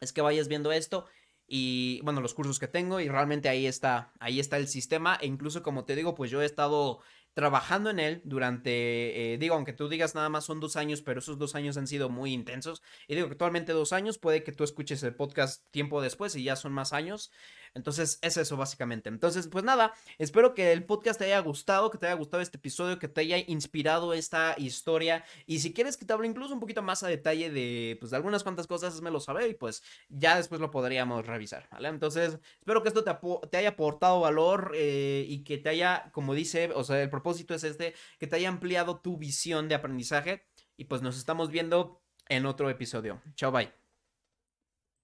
es 0.00 0.12
que 0.12 0.20
vayas 0.20 0.46
viendo 0.48 0.72
esto 0.72 1.06
y 1.52 2.00
bueno, 2.04 2.20
los 2.20 2.32
cursos 2.32 2.60
que 2.60 2.68
tengo 2.68 3.00
y 3.00 3.08
realmente 3.08 3.48
ahí 3.48 3.66
está, 3.66 4.12
ahí 4.20 4.38
está 4.38 4.56
el 4.56 4.68
sistema 4.68 5.18
e 5.20 5.26
incluso 5.26 5.64
como 5.64 5.84
te 5.84 5.96
digo, 5.96 6.14
pues 6.14 6.30
yo 6.30 6.40
he 6.40 6.44
estado 6.46 7.00
trabajando 7.34 7.90
en 7.90 7.98
él 7.98 8.22
durante, 8.24 9.32
eh, 9.34 9.38
digo, 9.38 9.56
aunque 9.56 9.72
tú 9.72 9.88
digas 9.88 10.14
nada 10.14 10.28
más 10.28 10.44
son 10.44 10.60
dos 10.60 10.76
años, 10.76 11.02
pero 11.02 11.18
esos 11.18 11.38
dos 11.38 11.56
años 11.56 11.76
han 11.76 11.88
sido 11.88 12.08
muy 12.08 12.32
intensos. 12.32 12.82
Y 13.08 13.16
digo 13.16 13.26
actualmente 13.26 13.72
dos 13.72 13.92
años, 13.92 14.18
puede 14.18 14.44
que 14.44 14.52
tú 14.52 14.62
escuches 14.62 15.02
el 15.02 15.16
podcast 15.16 15.68
tiempo 15.72 16.00
después 16.00 16.36
y 16.36 16.44
ya 16.44 16.54
son 16.54 16.72
más 16.72 16.92
años. 16.92 17.32
Entonces 17.74 18.18
es 18.22 18.36
eso 18.36 18.56
básicamente. 18.56 19.08
Entonces, 19.08 19.48
pues 19.48 19.64
nada, 19.64 19.92
espero 20.18 20.54
que 20.54 20.72
el 20.72 20.84
podcast 20.84 21.18
te 21.18 21.26
haya 21.26 21.38
gustado, 21.40 21.90
que 21.90 21.98
te 21.98 22.06
haya 22.06 22.16
gustado 22.16 22.42
este 22.42 22.58
episodio, 22.58 22.98
que 22.98 23.08
te 23.08 23.20
haya 23.22 23.38
inspirado 23.38 24.12
esta 24.12 24.54
historia. 24.58 25.24
Y 25.46 25.60
si 25.60 25.72
quieres 25.72 25.96
que 25.96 26.04
te 26.04 26.12
hable 26.12 26.26
incluso 26.26 26.54
un 26.54 26.60
poquito 26.60 26.82
más 26.82 27.02
a 27.02 27.08
detalle 27.08 27.50
de, 27.50 27.96
pues, 28.00 28.10
de 28.10 28.16
algunas 28.16 28.42
cuantas 28.42 28.66
cosas, 28.66 28.94
házmelo 28.94 29.20
saber 29.20 29.50
y 29.50 29.54
pues 29.54 29.82
ya 30.08 30.36
después 30.36 30.60
lo 30.60 30.70
podríamos 30.70 31.26
revisar, 31.26 31.68
¿vale? 31.70 31.88
Entonces, 31.88 32.38
espero 32.58 32.82
que 32.82 32.88
esto 32.88 33.04
te, 33.04 33.12
te 33.50 33.56
haya 33.56 33.70
aportado 33.70 34.20
valor 34.20 34.72
eh, 34.74 35.24
y 35.28 35.44
que 35.44 35.58
te 35.58 35.68
haya, 35.68 36.10
como 36.12 36.34
dice, 36.34 36.70
o 36.74 36.84
sea, 36.84 37.00
el 37.02 37.10
propósito 37.10 37.54
es 37.54 37.64
este, 37.64 37.94
que 38.18 38.26
te 38.26 38.36
haya 38.36 38.48
ampliado 38.48 39.00
tu 39.00 39.16
visión 39.16 39.68
de 39.68 39.74
aprendizaje. 39.74 40.46
Y 40.76 40.84
pues 40.84 41.02
nos 41.02 41.18
estamos 41.18 41.50
viendo 41.50 42.02
en 42.28 42.46
otro 42.46 42.70
episodio. 42.70 43.20
Chao, 43.34 43.52
bye. 43.52 43.79